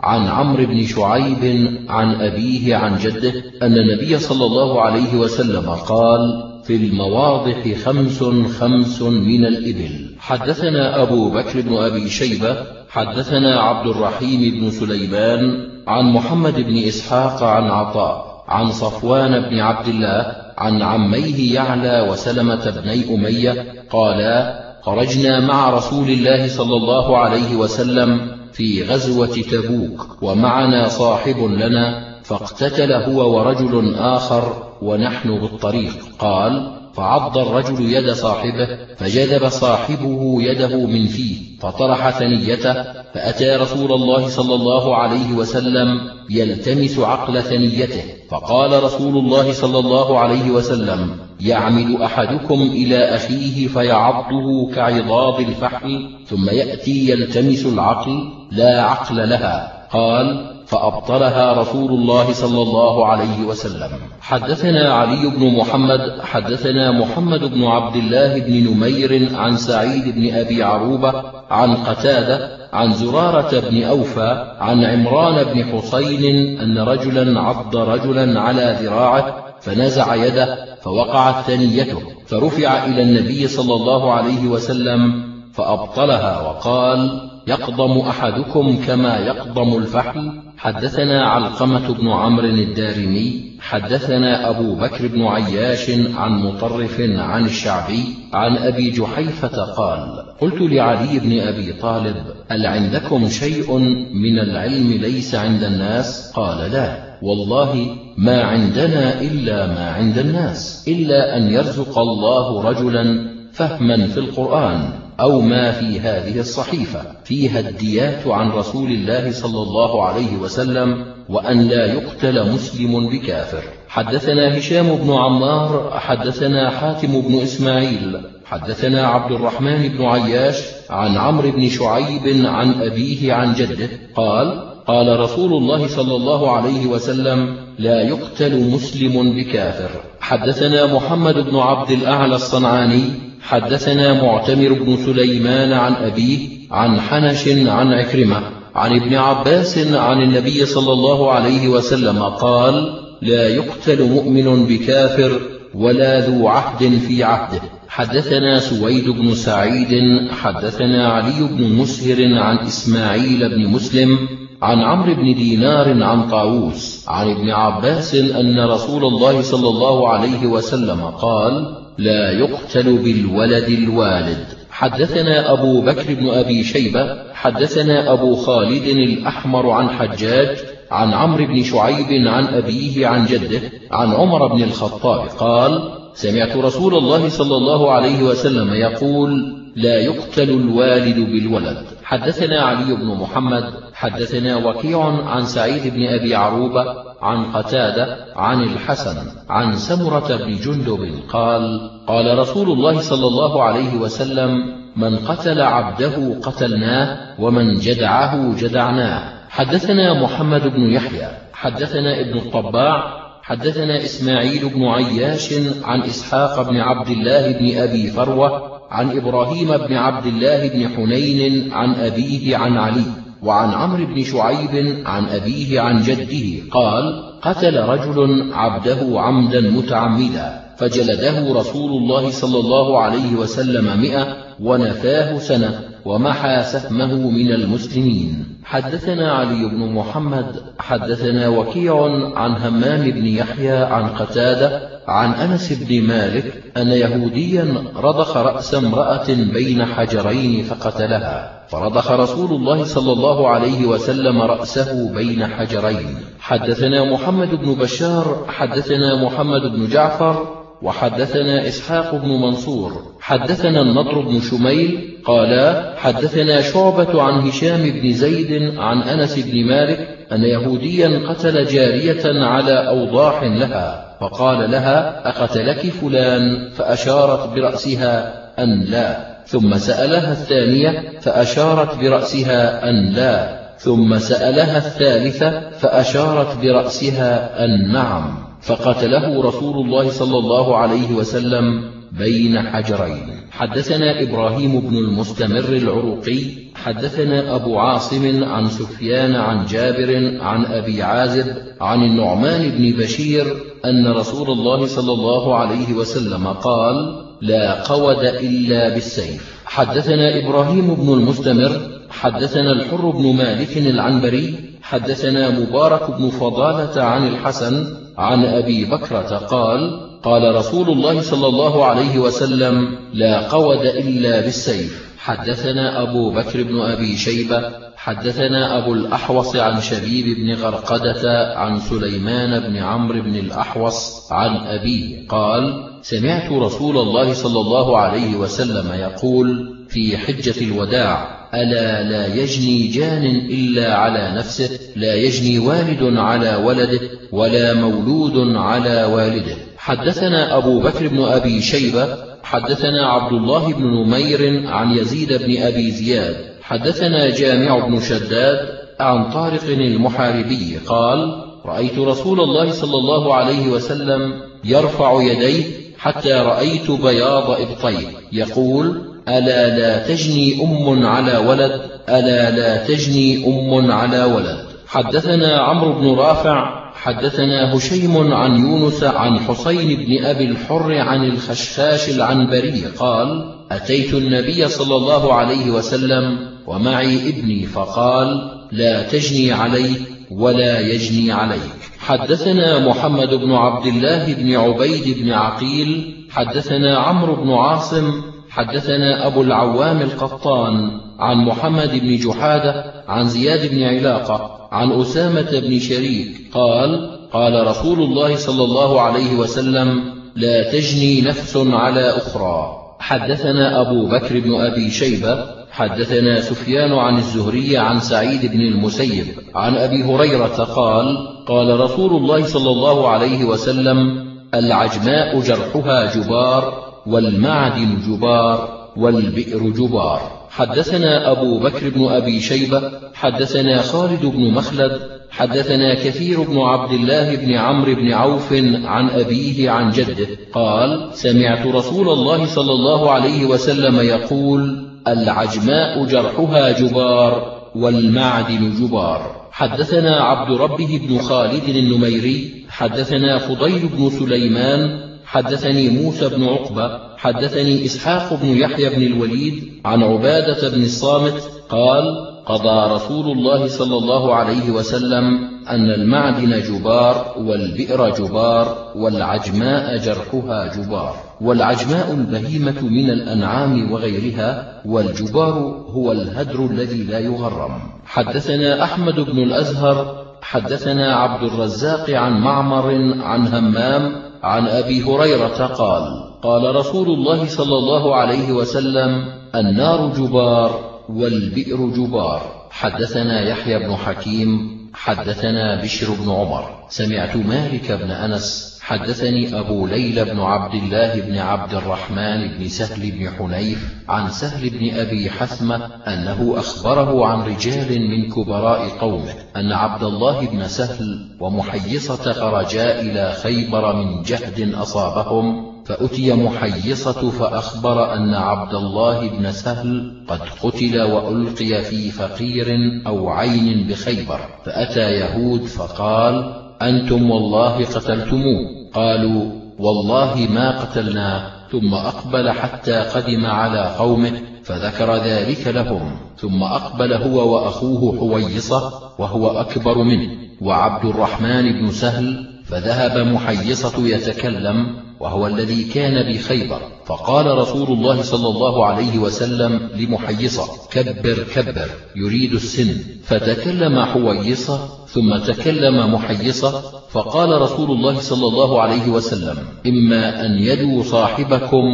عن 0.00 0.28
عمرو 0.28 0.66
بن 0.66 0.86
شعيب 0.86 1.70
عن 1.88 2.14
أبيه 2.14 2.76
عن 2.76 2.98
جده 2.98 3.32
أن 3.62 3.72
النبي 3.72 4.18
صلى 4.18 4.46
الله 4.46 4.82
عليه 4.82 5.16
وسلم 5.16 5.70
قال 5.70 6.20
في 6.64 6.76
المواضح 6.76 7.74
خمس 7.84 8.22
خمس 8.60 9.02
من 9.02 9.44
الإبل. 9.44 10.14
حدثنا 10.18 11.02
أبو 11.02 11.30
بكر 11.30 11.60
بن 11.60 11.76
أبي 11.76 12.08
شيبة 12.08 12.56
حدثنا 12.88 13.60
عبد 13.60 13.86
الرحيم 13.86 14.60
بن 14.60 14.70
سليمان 14.70 15.68
عن 15.86 16.12
محمد 16.12 16.60
بن 16.60 16.78
إسحاق 16.78 17.42
عن 17.42 17.64
عطاء 17.64 18.44
عن 18.48 18.70
صفوان 18.70 19.40
بن 19.40 19.60
عبد 19.60 19.88
الله 19.88 20.36
عن 20.58 20.82
عميه 20.82 21.54
يعلى 21.54 22.08
وسلمة 22.10 22.70
بني 22.70 23.14
أمية 23.14 23.84
قالا 23.90 24.63
خرجنا 24.84 25.40
مع 25.40 25.70
رسول 25.70 26.08
الله 26.10 26.48
صلى 26.48 26.76
الله 26.76 27.18
عليه 27.18 27.56
وسلم 27.56 28.36
في 28.52 28.82
غزوة 28.82 29.26
تبوك 29.26 30.16
ومعنا 30.22 30.88
صاحب 30.88 31.36
لنا 31.36 32.14
فاقتتل 32.22 32.92
هو 32.92 33.38
ورجل 33.38 33.94
آخر 33.94 34.72
ونحن 34.82 35.38
بالطريق. 35.40 35.94
قال 36.18 36.83
فعض 36.96 37.38
الرجل 37.38 37.92
يد 37.92 38.10
صاحبه 38.10 38.78
فجذب 38.96 39.48
صاحبه 39.48 40.42
يده 40.42 40.86
من 40.86 41.06
فيه 41.06 41.58
فطرح 41.60 42.10
ثنيته 42.10 42.82
فأتى 43.14 43.56
رسول 43.56 43.92
الله 43.92 44.28
صلى 44.28 44.54
الله 44.54 44.96
عليه 44.96 45.32
وسلم 45.32 46.10
يلتمس 46.30 46.98
عقل 46.98 47.42
ثنيته 47.42 48.02
فقال 48.30 48.84
رسول 48.84 49.16
الله 49.16 49.52
صلى 49.52 49.78
الله 49.78 50.18
عليه 50.18 50.50
وسلم 50.50 51.16
يعمد 51.40 52.00
أحدكم 52.00 52.62
إلى 52.62 52.98
أخيه 52.98 53.68
فيعضه 53.68 54.74
كعضاض 54.74 55.40
الفحل 55.40 56.10
ثم 56.26 56.50
يأتي 56.50 57.10
يلتمس 57.10 57.66
العقل 57.66 58.32
لا 58.52 58.82
عقل 58.82 59.28
لها. 59.28 59.86
قال 59.92 60.53
فأبطلها 60.66 61.52
رسول 61.52 61.90
الله 61.90 62.32
صلى 62.32 62.62
الله 62.62 63.06
عليه 63.06 63.44
وسلم. 63.44 63.90
حدثنا 64.20 64.94
علي 64.94 65.30
بن 65.36 65.56
محمد 65.58 66.20
حدثنا 66.22 66.92
محمد 66.92 67.40
بن 67.40 67.64
عبد 67.64 67.96
الله 67.96 68.38
بن 68.38 68.52
نمير 68.52 69.36
عن 69.36 69.56
سعيد 69.56 70.14
بن 70.14 70.34
أبي 70.34 70.62
عروبة 70.62 71.12
عن 71.50 71.76
قتادة 71.76 72.50
عن 72.72 72.92
زرارة 72.92 73.60
بن 73.60 73.82
أوفى 73.82 74.56
عن 74.60 74.84
عمران 74.84 75.44
بن 75.44 75.64
حسين 75.64 76.24
أن 76.60 76.78
رجلا 76.78 77.40
عض 77.40 77.76
رجلا 77.76 78.40
على 78.40 78.78
ذراعه 78.80 79.44
فنزع 79.60 80.14
يده 80.14 80.58
فوقعت 80.82 81.44
ثنيته 81.44 81.98
فرفع 82.26 82.84
إلى 82.84 83.02
النبي 83.02 83.48
صلى 83.48 83.74
الله 83.74 84.12
عليه 84.12 84.46
وسلم 84.46 85.24
فأبطلها 85.52 86.48
وقال 86.48 87.30
يقضم 87.46 87.98
أحدكم 87.98 88.76
كما 88.86 89.18
يقضم 89.18 89.78
الفحل 89.78 90.40
حدثنا 90.58 91.26
علقمة 91.26 91.94
بن 91.94 92.08
عمرو 92.08 92.46
الدارمي 92.46 93.54
حدثنا 93.60 94.50
أبو 94.50 94.74
بكر 94.74 95.06
بن 95.06 95.26
عياش 95.26 95.90
عن 95.90 96.32
مطرف 96.32 97.00
عن 97.00 97.44
الشعبي 97.44 98.04
عن 98.32 98.56
أبي 98.56 98.90
جحيفة 98.90 99.64
قال 99.64 100.24
قلت 100.40 100.60
لعلي 100.60 101.18
بن 101.18 101.40
أبي 101.40 101.72
طالب 101.72 102.16
هل 102.48 102.66
عندكم 102.66 103.28
شيء 103.28 103.78
من 104.14 104.38
العلم 104.38 104.92
ليس 104.92 105.34
عند 105.34 105.64
الناس؟ 105.64 106.32
قال 106.34 106.72
لا 106.72 107.18
والله 107.22 107.96
ما 108.16 108.42
عندنا 108.42 109.20
إلا 109.20 109.66
ما 109.66 109.90
عند 109.90 110.18
الناس 110.18 110.84
إلا 110.88 111.36
أن 111.36 111.42
يرزق 111.52 111.98
الله 111.98 112.62
رجلا 112.62 113.30
فهما 113.52 114.06
في 114.06 114.18
القرآن. 114.18 115.03
أو 115.20 115.40
ما 115.40 115.72
في 115.72 116.00
هذه 116.00 116.40
الصحيفة. 116.40 117.02
فيها 117.24 117.60
الديات 117.60 118.26
عن 118.26 118.50
رسول 118.50 118.90
الله 118.90 119.32
صلى 119.32 119.62
الله 119.62 120.04
عليه 120.04 120.36
وسلم 120.36 121.04
وأن 121.28 121.68
لا 121.68 121.92
يقتل 121.92 122.52
مسلم 122.52 123.08
بكافر. 123.08 123.62
حدثنا 123.88 124.58
هشام 124.58 124.96
بن 124.96 125.12
عمار 125.12 125.92
حدثنا 125.94 126.70
حاتم 126.70 127.20
بن 127.20 127.34
إسماعيل 127.34 128.20
حدثنا 128.44 129.06
عبد 129.06 129.32
الرحمن 129.32 129.88
بن 129.88 130.04
عياش 130.04 130.56
عن 130.90 131.16
عمرو 131.16 131.50
بن 131.50 131.68
شعيب 131.68 132.46
عن 132.46 132.82
أبيه 132.82 133.32
عن 133.32 133.54
جده 133.54 133.88
قال 134.16 134.74
قال 134.86 135.20
رسول 135.20 135.52
الله 135.52 135.86
صلى 135.86 136.16
الله 136.16 136.50
عليه 136.50 136.86
وسلم 136.86 137.56
لا 137.78 138.02
يقتل 138.02 138.70
مسلم 138.70 139.36
بكافر. 139.36 139.90
حدثنا 140.20 140.94
محمد 140.94 141.34
بن 141.34 141.56
عبد 141.56 141.90
الأعلى 141.90 142.34
الصنعاني 142.34 143.04
حدثنا 143.44 144.22
معتمر 144.22 144.72
بن 144.72 144.96
سليمان 144.96 145.72
عن 145.72 145.94
أبيه 145.94 146.48
عن 146.70 147.00
حنش 147.00 147.48
عن 147.48 147.92
عكرمة 147.92 148.42
عن 148.74 148.96
ابن 149.00 149.14
عباس 149.14 149.78
عن 149.78 150.22
النبي 150.22 150.66
صلى 150.66 150.92
الله 150.92 151.30
عليه 151.32 151.68
وسلم 151.68 152.22
قال 152.22 153.00
لا 153.22 153.48
يقتل 153.48 154.08
مؤمن 154.08 154.66
بكافر 154.66 155.40
ولا 155.74 156.28
ذو 156.28 156.48
عهد 156.48 156.98
في 156.98 157.24
عهده. 157.24 157.60
حدثنا 157.88 158.58
سويد 158.60 159.10
بن 159.10 159.34
سعيد 159.34 159.88
حدثنا 160.30 161.08
علي 161.08 161.48
بن 161.50 161.72
مسهر 161.72 162.34
عن 162.38 162.58
إسماعيل 162.58 163.48
بن 163.48 163.68
مسلم 163.68 164.18
عن 164.62 164.78
عمرو 164.78 165.14
بن 165.14 165.34
دينار 165.34 166.02
عن 166.02 166.28
طاووس 166.28 167.04
عن 167.08 167.30
ابن 167.30 167.50
عباس 167.50 168.14
أن 168.14 168.60
رسول 168.60 169.04
الله 169.04 169.42
صلى 169.42 169.68
الله 169.68 170.08
عليه 170.08 170.46
وسلم 170.46 171.00
قال 171.00 171.83
لا 171.98 172.30
يقتل 172.30 172.98
بالولد 172.98 173.68
الوالد. 173.68 174.46
حدثنا 174.70 175.52
أبو 175.52 175.80
بكر 175.80 176.14
بن 176.14 176.28
أبي 176.28 176.64
شيبة 176.64 177.32
حدثنا 177.32 178.12
أبو 178.12 178.34
خالد 178.36 178.86
الأحمر 178.86 179.70
عن 179.70 179.88
حجاج 179.88 180.58
عن 180.90 181.12
عمرو 181.12 181.46
بن 181.46 181.62
شعيب 181.62 182.28
عن 182.28 182.44
أبيه 182.44 183.06
عن 183.06 183.26
جده 183.26 183.60
عن 183.90 184.12
عمر 184.12 184.46
بن 184.46 184.62
الخطاب 184.62 185.28
قال 185.28 185.90
سمعت 186.14 186.56
رسول 186.56 186.94
الله 186.94 187.28
صلى 187.28 187.56
الله 187.56 187.92
عليه 187.92 188.22
وسلم 188.22 188.74
يقول 188.74 189.56
لا 189.76 190.00
يقتل 190.00 190.50
الوالد 190.50 191.16
بالولد. 191.16 191.93
حدثنا 192.14 192.60
علي 192.62 192.94
بن 192.94 193.06
محمد 193.06 193.64
حدثنا 193.94 194.56
وكيع 194.56 195.04
عن 195.04 195.44
سعيد 195.44 195.94
بن 195.94 196.06
أبي 196.06 196.34
عروبة 196.34 196.84
عن 197.22 197.44
قتادة 197.44 198.26
عن 198.36 198.62
الحسن 198.62 199.16
عن 199.48 199.76
سمرة 199.76 200.36
بن 200.36 200.56
جندب 200.56 201.20
قال 201.28 201.90
قال 202.06 202.38
رسول 202.38 202.70
الله 202.70 203.00
صلى 203.00 203.26
الله 203.26 203.62
عليه 203.62 203.96
وسلم 203.96 204.50
من 204.96 205.16
قتل 205.16 205.60
عبده 205.60 206.40
قتلناه 206.42 207.34
ومن 207.38 207.74
جدعه 207.74 208.56
جدعناه. 208.56 209.22
حدثنا 209.48 210.22
محمد 210.22 210.66
بن 210.66 210.82
يحيى 210.90 211.28
حدثنا 211.52 212.20
ابن 212.20 212.38
الطباع 212.38 213.24
حدثنا 213.42 213.96
إسماعيل 213.96 214.68
بن 214.68 214.84
عياش 214.84 215.54
عن 215.84 216.02
إسحاق 216.02 216.70
بن 216.70 216.76
عبد 216.76 217.08
الله 217.08 217.52
بن 217.52 217.78
أبي 217.78 218.10
فروة 218.10 218.73
عن 218.90 219.16
إبراهيم 219.18 219.76
بن 219.76 219.94
عبد 219.94 220.26
الله 220.26 220.68
بن 220.68 220.88
حنين 220.88 221.72
عن 221.72 221.94
أبيه 221.94 222.56
عن 222.56 222.76
علي 222.76 223.04
وعن 223.42 223.70
عمرو 223.70 224.06
بن 224.06 224.22
شعيب 224.24 225.02
عن 225.06 225.24
أبيه 225.24 225.80
عن 225.80 226.02
جده 226.02 226.70
قال 226.70 227.34
قتل 227.42 227.78
رجل 227.78 228.52
عبده 228.52 229.20
عمدا 229.20 229.60
متعمدا 229.60 230.64
فجلده 230.76 231.54
رسول 231.60 231.90
الله 231.90 232.30
صلى 232.30 232.60
الله 232.60 232.98
عليه 232.98 233.34
وسلم 233.34 234.00
مئة 234.00 234.36
ونفاه 234.60 235.38
سنة 235.38 235.80
ومحى 236.04 236.62
سهمه 236.62 237.30
من 237.30 237.52
المسلمين. 237.52 238.44
حدثنا 238.64 239.32
علي 239.32 239.68
بن 239.68 239.92
محمد 239.92 240.62
حدثنا 240.78 241.48
وكيع 241.48 242.04
عن 242.36 242.56
همام 242.56 243.10
بن 243.10 243.26
يحيى 243.26 243.76
عن 243.76 244.08
قتادة 244.08 244.93
عن 245.08 245.32
أنس 245.32 245.72
بن 245.72 246.02
مالك 246.02 246.72
أن 246.76 246.88
يهوديا 246.88 247.84
رضخ 247.96 248.36
رأس 248.36 248.74
امرأة 248.74 249.26
بين 249.28 249.84
حجرين 249.84 250.64
فقتلها 250.64 251.64
فرضخ 251.68 252.10
رسول 252.10 252.50
الله 252.50 252.84
صلى 252.84 253.12
الله 253.12 253.48
عليه 253.48 253.86
وسلم 253.86 254.42
رأسه 254.42 255.14
بين 255.14 255.46
حجرين. 255.46 256.16
حدثنا 256.40 257.12
محمد 257.12 257.54
بن 257.54 257.74
بشار 257.74 258.44
حدثنا 258.48 259.24
محمد 259.24 259.60
بن 259.76 259.88
جعفر 259.88 260.63
وحدثنا 260.84 261.68
إسحاق 261.68 262.14
بن 262.14 262.28
منصور 262.28 263.02
حدثنا 263.20 263.82
النضر 263.82 264.20
بن 264.20 264.40
شميل 264.40 265.18
قالا 265.24 265.94
حدثنا 265.96 266.60
شعبة 266.60 267.22
عن 267.22 267.48
هشام 267.48 267.82
بن 267.82 268.12
زيد 268.12 268.78
عن 268.78 269.02
أنس 269.02 269.38
بن 269.38 269.64
مالك 269.64 270.08
أن 270.32 270.42
يهوديا 270.42 271.28
قتل 271.28 271.66
جارية 271.66 272.44
على 272.44 272.88
أوضاح 272.88 273.42
لها 273.42 274.16
فقال 274.20 274.70
لها 274.70 275.28
أقتلك 275.28 275.78
فلان؟ 275.78 276.70
فأشارت 276.70 277.48
برأسها 277.54 278.34
أن 278.58 278.80
لا 278.80 279.34
ثم 279.46 279.78
سألها 279.78 280.32
الثانية 280.32 281.18
فأشارت 281.20 281.98
برأسها 281.98 282.90
أن 282.90 283.12
لا 283.12 283.64
ثم 283.78 284.18
سألها 284.18 284.76
الثالثة 284.76 285.70
فأشارت 285.70 286.58
برأسها 286.62 287.64
أن 287.64 287.92
نعم. 287.92 288.43
فقتله 288.64 289.42
رسول 289.42 289.86
الله 289.86 290.10
صلى 290.10 290.38
الله 290.38 290.76
عليه 290.76 291.12
وسلم 291.12 291.64
بين 292.12 292.58
حجرين. 292.58 293.20
حدثنا 293.50 294.22
إبراهيم 294.22 294.80
بن 294.80 294.96
المستمر 294.96 295.68
العروقي 295.68 296.38
حدثنا 296.74 297.54
أبو 297.54 297.78
عاصم 297.78 298.44
عن 298.44 298.68
سفيان 298.68 299.34
عن 299.34 299.66
جابر 299.66 300.40
عن 300.40 300.64
أبي 300.66 301.02
عازب 301.02 301.46
عن 301.80 302.02
النعمان 302.02 302.70
بن 302.70 303.02
بشير 303.02 303.46
أن 303.84 304.12
رسول 304.12 304.50
الله 304.50 304.86
صلى 304.86 305.12
الله 305.12 305.56
عليه 305.56 305.92
وسلم 305.94 306.46
قال 306.46 307.24
لا 307.42 307.82
قود 307.82 308.24
إلا 308.24 308.94
بالسيف. 308.94 309.62
حدثنا 309.64 310.38
إبراهيم 310.38 310.94
بن 310.94 311.12
المستمر 311.12 311.72
حدثنا 312.10 312.72
الحر 312.72 313.10
بن 313.10 313.36
مالك 313.36 313.76
العنبري 313.76 314.54
حدثنا 314.82 315.50
مبارك 315.60 316.10
بن 316.10 316.30
فضالة 316.30 317.02
عن 317.02 317.28
الحسن 317.28 318.03
عن 318.18 318.44
أبي 318.44 318.84
بكرة 318.84 319.36
قال 319.36 320.00
قال 320.22 320.54
رسول 320.54 320.90
الله 320.90 321.20
صلى 321.20 321.46
الله 321.46 321.84
عليه 321.84 322.18
وسلم 322.18 322.98
لا 323.12 323.48
قود 323.48 323.86
إلا 323.86 324.40
بالسيف. 324.40 325.04
حدثنا 325.18 326.02
أبو 326.02 326.30
بكر 326.30 326.62
بن 326.62 326.80
أبي 326.80 327.16
شيبة 327.16 327.84
حدثنا 327.96 328.78
أبو 328.78 328.92
الأحوص 328.92 329.56
عن 329.56 329.80
شبيب 329.80 330.36
بن 330.36 330.54
غرقدة 330.54 331.54
عن 331.56 331.80
سليمان 331.80 332.60
بن 332.60 332.76
عمرو 332.76 333.22
بن 333.22 333.36
الأحوص 333.36 334.32
عن 334.32 334.56
أبيه 334.56 335.28
قال 335.28 335.84
سمعت 336.02 336.52
رسول 336.52 336.98
الله 336.98 337.32
صلى 337.32 337.60
الله 337.60 337.98
عليه 337.98 338.36
وسلم 338.36 338.92
يقول 338.92 339.76
في 339.88 340.18
حجة 340.18 340.64
الوداع 340.64 341.43
ألا 341.54 342.02
لا 342.02 342.34
يجني 342.34 342.88
جان 342.88 343.24
إلا 343.50 343.94
على 343.94 344.34
نفسه 344.38 344.78
لا 344.96 345.14
يجني 345.14 345.58
والد 345.58 346.16
على 346.16 346.56
ولده 346.56 347.00
ولا 347.32 347.74
مولود 347.74 348.56
على 348.56 349.04
والده. 349.04 349.56
حدثنا 349.76 350.56
أبو 350.56 350.80
بكر 350.80 351.08
بن 351.08 351.22
أبي 351.22 351.62
شيبة 351.62 352.08
حدثنا 352.42 353.06
عبد 353.06 353.32
الله 353.32 353.72
بن 353.72 353.84
نمير 353.84 354.68
عن 354.68 354.90
يزيد 354.90 355.32
بن 355.32 355.62
أبي 355.62 355.90
زياد. 355.90 356.36
حدثنا 356.62 357.30
جامع 357.30 357.86
بن 357.86 358.00
شداد 358.00 358.58
عن 359.00 359.30
طارق 359.32 359.64
المحاربي 359.64 360.78
قال 360.86 361.44
رأيت 361.66 361.98
رسول 361.98 362.40
الله 362.40 362.70
صلى 362.70 362.96
الله 362.96 363.34
عليه 363.34 363.68
وسلم 363.68 364.32
يرفع 364.64 365.22
يديه 365.22 365.64
حتى 365.98 366.32
رأيت 366.32 366.90
بياض 366.90 367.50
إبطيه. 367.50 368.08
يقول 368.32 369.13
ألا 369.28 369.78
لا 369.78 370.08
تجني 370.08 370.62
أم 370.62 371.06
على 371.06 371.36
ولد؟ 371.36 371.80
ألا 372.08 372.50
لا 372.50 372.86
تجني 372.86 373.46
أم 373.46 373.90
على 373.90 374.24
ولد. 374.24 374.58
حدثنا 374.86 375.58
عمرو 375.58 375.92
بن 375.92 376.14
رافع 376.14 376.84
حدثنا 376.94 377.76
هشيم 377.76 378.32
عن 378.32 378.56
يونس 378.56 379.04
عن 379.04 379.38
حسين 379.38 379.96
بن 379.96 380.24
أبي 380.24 380.44
الحر 380.44 380.98
عن 380.98 381.24
الخشاش 381.24 382.08
العنبري 382.08 382.84
قال 382.98 383.54
أتيت 383.70 384.14
النبي 384.14 384.68
صلى 384.68 384.96
الله 384.96 385.34
عليه 385.34 385.70
وسلم 385.70 386.38
ومعي 386.66 387.28
ابني 387.28 387.66
فقال 387.66 388.50
لا 388.72 389.02
تجني 389.02 389.52
عليه 389.52 389.96
ولا 390.30 390.80
يجني 390.80 391.32
عليك. 391.32 391.60
حدثنا 391.98 392.88
محمد 392.88 393.34
بن 393.34 393.52
عبد 393.52 393.86
الله 393.86 394.34
بن 394.34 394.56
عبيد 394.56 395.18
بن 395.18 395.30
عقيل 395.30 396.14
حدثنا 396.30 396.98
عمرو 396.98 397.34
بن 397.34 397.52
عاصم 397.52 398.33
حدثنا 398.54 399.26
أبو 399.26 399.42
العوام 399.42 400.00
القطان 400.00 401.00
عن 401.18 401.36
محمد 401.36 402.00
بن 402.02 402.16
جحادة 402.16 402.84
عن 403.08 403.28
زياد 403.28 403.70
بن 403.70 403.82
علاقة 403.82 404.68
عن 404.72 404.92
أسامة 404.92 405.60
بن 405.60 405.78
شريك 405.78 406.50
قال 406.52 407.18
قال 407.32 407.66
رسول 407.66 408.02
الله 408.02 408.36
صلى 408.36 408.64
الله 408.64 409.00
عليه 409.00 409.36
وسلم 409.36 410.02
لا 410.36 410.72
تجني 410.72 411.20
نفس 411.20 411.56
على 411.56 412.08
أخرى. 412.10 412.76
حدثنا 412.98 413.80
أبو 413.80 414.06
بكر 414.06 414.40
بن 414.40 414.54
أبي 414.54 414.90
شيبة 414.90 415.44
حدثنا 415.70 416.40
سفيان 416.40 416.92
عن 416.92 417.16
الزهري 417.16 417.76
عن 417.76 418.00
سعيد 418.00 418.52
بن 418.52 418.60
المسيب 418.60 419.26
عن 419.54 419.74
أبي 419.76 420.04
هريرة 420.04 420.64
قال 420.64 421.28
قال 421.46 421.80
رسول 421.80 422.16
الله 422.16 422.44
صلى 422.44 422.70
الله 422.70 423.08
عليه 423.08 423.44
وسلم 423.44 424.24
العجماء 424.54 425.40
جرحها 425.40 426.14
جبار 426.14 426.83
والمعدن 427.06 427.98
جبار 428.08 428.88
والبئر 428.96 429.70
جبار. 429.70 430.44
حدثنا 430.50 431.30
أبو 431.30 431.58
بكر 431.58 431.88
بن 431.88 432.04
أبي 432.08 432.40
شيبة 432.40 432.90
حدثنا 433.14 433.82
خالد 433.82 434.26
بن 434.26 434.50
مخلد 434.50 435.00
حدثنا 435.30 435.94
كثير 435.94 436.42
بن 436.42 436.60
عبد 436.60 436.92
الله 436.92 437.36
بن 437.36 437.52
عمرو 437.52 437.94
بن 437.94 438.12
عوف 438.12 438.52
عن 438.84 439.10
أبيه 439.10 439.70
عن 439.70 439.90
جده. 439.90 440.28
قال 440.52 441.10
سمعت 441.12 441.66
رسول 441.66 442.08
الله 442.08 442.46
صلى 442.46 442.72
الله 442.72 443.10
عليه 443.10 443.44
وسلم 443.44 444.00
يقول 444.00 444.86
العجماء 445.08 446.04
جرحها 446.06 446.72
جبار 446.72 447.62
والمعدن 447.74 448.72
جبار. 448.80 449.48
حدثنا 449.52 450.16
عبد 450.16 450.60
ربه 450.60 451.00
بن 451.08 451.18
خالد 451.18 451.68
النميري 451.68 452.64
حدثنا 452.68 453.38
فضيل 453.38 453.88
بن 453.88 454.10
سليمان 454.10 455.13
حدثني 455.34 455.88
موسى 455.88 456.28
بن 456.28 456.44
عقبة 456.44 457.00
حدثني 457.16 457.84
إسحاق 457.84 458.34
بن 458.34 458.48
يحيى 458.48 458.88
بن 458.96 459.02
الوليد 459.02 459.80
عن 459.84 460.02
عبادة 460.02 460.68
بن 460.68 460.82
الصامت 460.82 461.50
قال 461.68 462.04
قضى 462.46 462.94
رسول 462.94 463.38
الله 463.38 463.68
صلى 463.68 463.96
الله 463.96 464.34
عليه 464.34 464.70
وسلم 464.70 465.24
أن 465.68 465.90
المعدن 465.90 466.62
جبار 466.62 467.34
والبئر 467.38 468.10
جبار 468.10 468.92
والعجماء 468.96 469.96
جرحها 469.96 470.74
جبار 470.76 471.16
والعجماء 471.40 472.12
البهيمة 472.12 472.80
من 472.82 473.10
الأنعام 473.10 473.92
وغيرها 473.92 474.82
والجبار 474.86 475.54
هو 475.88 476.12
الهدر 476.12 476.66
الذي 476.66 477.04
لا 477.04 477.18
يغرم. 477.18 477.78
حدثنا 478.06 478.84
أحمد 478.84 479.20
بن 479.20 479.38
الأزهر 479.38 480.24
حدثنا 480.42 481.16
عبد 481.16 481.42
الرزاق 481.42 482.10
عن 482.10 482.40
معمر 482.40 482.90
عن 483.22 483.46
همام 483.46 484.23
عن 484.44 484.66
أبي 484.66 485.02
هريرة 485.02 485.66
قال 485.66 486.34
قال 486.42 486.76
رسول 486.76 487.08
الله 487.08 487.46
صلى 487.46 487.76
الله 487.76 488.16
عليه 488.16 488.52
وسلم 488.52 489.10
النار 489.54 490.12
جبار 490.16 491.00
والبئر 491.08 491.76
جبار. 491.76 492.68
حدثنا 492.70 493.48
يحيى 493.48 493.78
بن 493.78 493.96
حكيم 493.96 494.48
حدثنا 494.94 495.82
بشر 495.82 496.06
بن 496.10 496.30
عمر. 496.30 496.64
سمعت 496.88 497.36
مالك 497.36 497.92
بن 497.92 498.10
أنس 498.10 498.73
حدثني 498.84 499.58
أبو 499.60 499.86
ليلى 499.86 500.24
بن 500.24 500.40
عبد 500.40 500.74
الله 500.74 501.20
بن 501.20 501.38
عبد 501.38 501.74
الرحمن 501.74 502.58
بن 502.58 502.68
سهل 502.68 503.10
بن 503.10 503.30
حنيف 503.30 503.94
عن 504.08 504.30
سهل 504.30 504.70
بن 504.70 504.94
أبي 504.94 505.30
حثمة 505.30 505.76
أنه 506.06 506.54
أخبره 506.58 507.26
عن 507.26 507.42
رجال 507.42 508.08
من 508.10 508.30
كبراء 508.30 508.88
قومه 508.88 509.34
أن 509.56 509.72
عبد 509.72 510.02
الله 510.02 510.46
بن 510.46 510.68
سهل 510.68 511.28
ومحيصة 511.40 512.32
خرجا 512.32 513.00
إلى 513.00 513.32
خيبر 513.42 513.96
من 513.96 514.22
جهد 514.22 514.74
أصابهم 514.74 515.74
فأتي 515.84 516.32
محيصة 516.32 517.30
فأخبر 517.30 518.14
أن 518.14 518.34
عبد 518.34 518.74
الله 518.74 519.28
بن 519.28 519.52
سهل 519.52 520.24
قد 520.28 520.40
قتل 520.62 521.02
وألقي 521.02 521.84
في 521.84 522.10
فقير 522.10 522.78
أو 523.06 523.28
عين 523.28 523.86
بخيبر 523.88 524.40
فأتى 524.64 525.10
يهود 525.10 525.64
فقال 525.64 526.63
أنتم 526.82 527.30
والله 527.30 527.84
قتلتموه. 527.84 528.90
قالوا 528.94 529.44
والله 529.78 530.48
ما 530.54 530.80
قتلناه 530.80 531.50
ثم 531.72 531.94
أقبل 531.94 532.50
حتى 532.50 533.00
قدم 533.00 533.46
على 533.46 533.94
قومه 533.98 534.32
فذكر 534.64 535.16
ذلك 535.16 535.66
لهم. 535.66 536.16
ثم 536.36 536.62
أقبل 536.62 537.12
هو 537.12 537.54
وأخوه 537.54 538.18
حويصة 538.18 538.92
وهو 539.18 539.48
أكبر 539.48 539.98
منه. 539.98 540.30
وعبد 540.60 541.04
الرحمن 541.04 541.72
بن 541.72 541.90
سهل 541.90 542.54
فذهب 542.64 543.26
محيصة 543.26 544.06
يتكلم 544.06 545.03
وهو 545.20 545.46
الذي 545.46 545.84
كان 545.84 546.32
بخيبر. 546.32 546.80
فقال 547.06 547.58
رسول 547.58 547.88
الله 547.98 548.22
صلى 548.22 548.48
الله 548.48 548.86
عليه 548.86 549.18
وسلم 549.18 549.88
لمحيصة 549.96 550.62
كبر 550.90 551.46
كبر 551.54 551.88
يريد 552.16 552.52
السن. 552.52 552.94
فتكلم 553.24 554.00
حويصة 554.00 554.88
ثم 555.08 555.36
تكلم 555.36 556.14
محيصة. 556.14 556.82
فقال 557.10 557.62
رسول 557.62 557.90
الله 557.90 558.18
صلى 558.20 558.46
الله 558.46 558.80
عليه 558.80 559.08
وسلم 559.08 559.56
إما 559.86 560.46
أن 560.46 560.58
يدوا 560.58 561.02
صاحبكم 561.02 561.84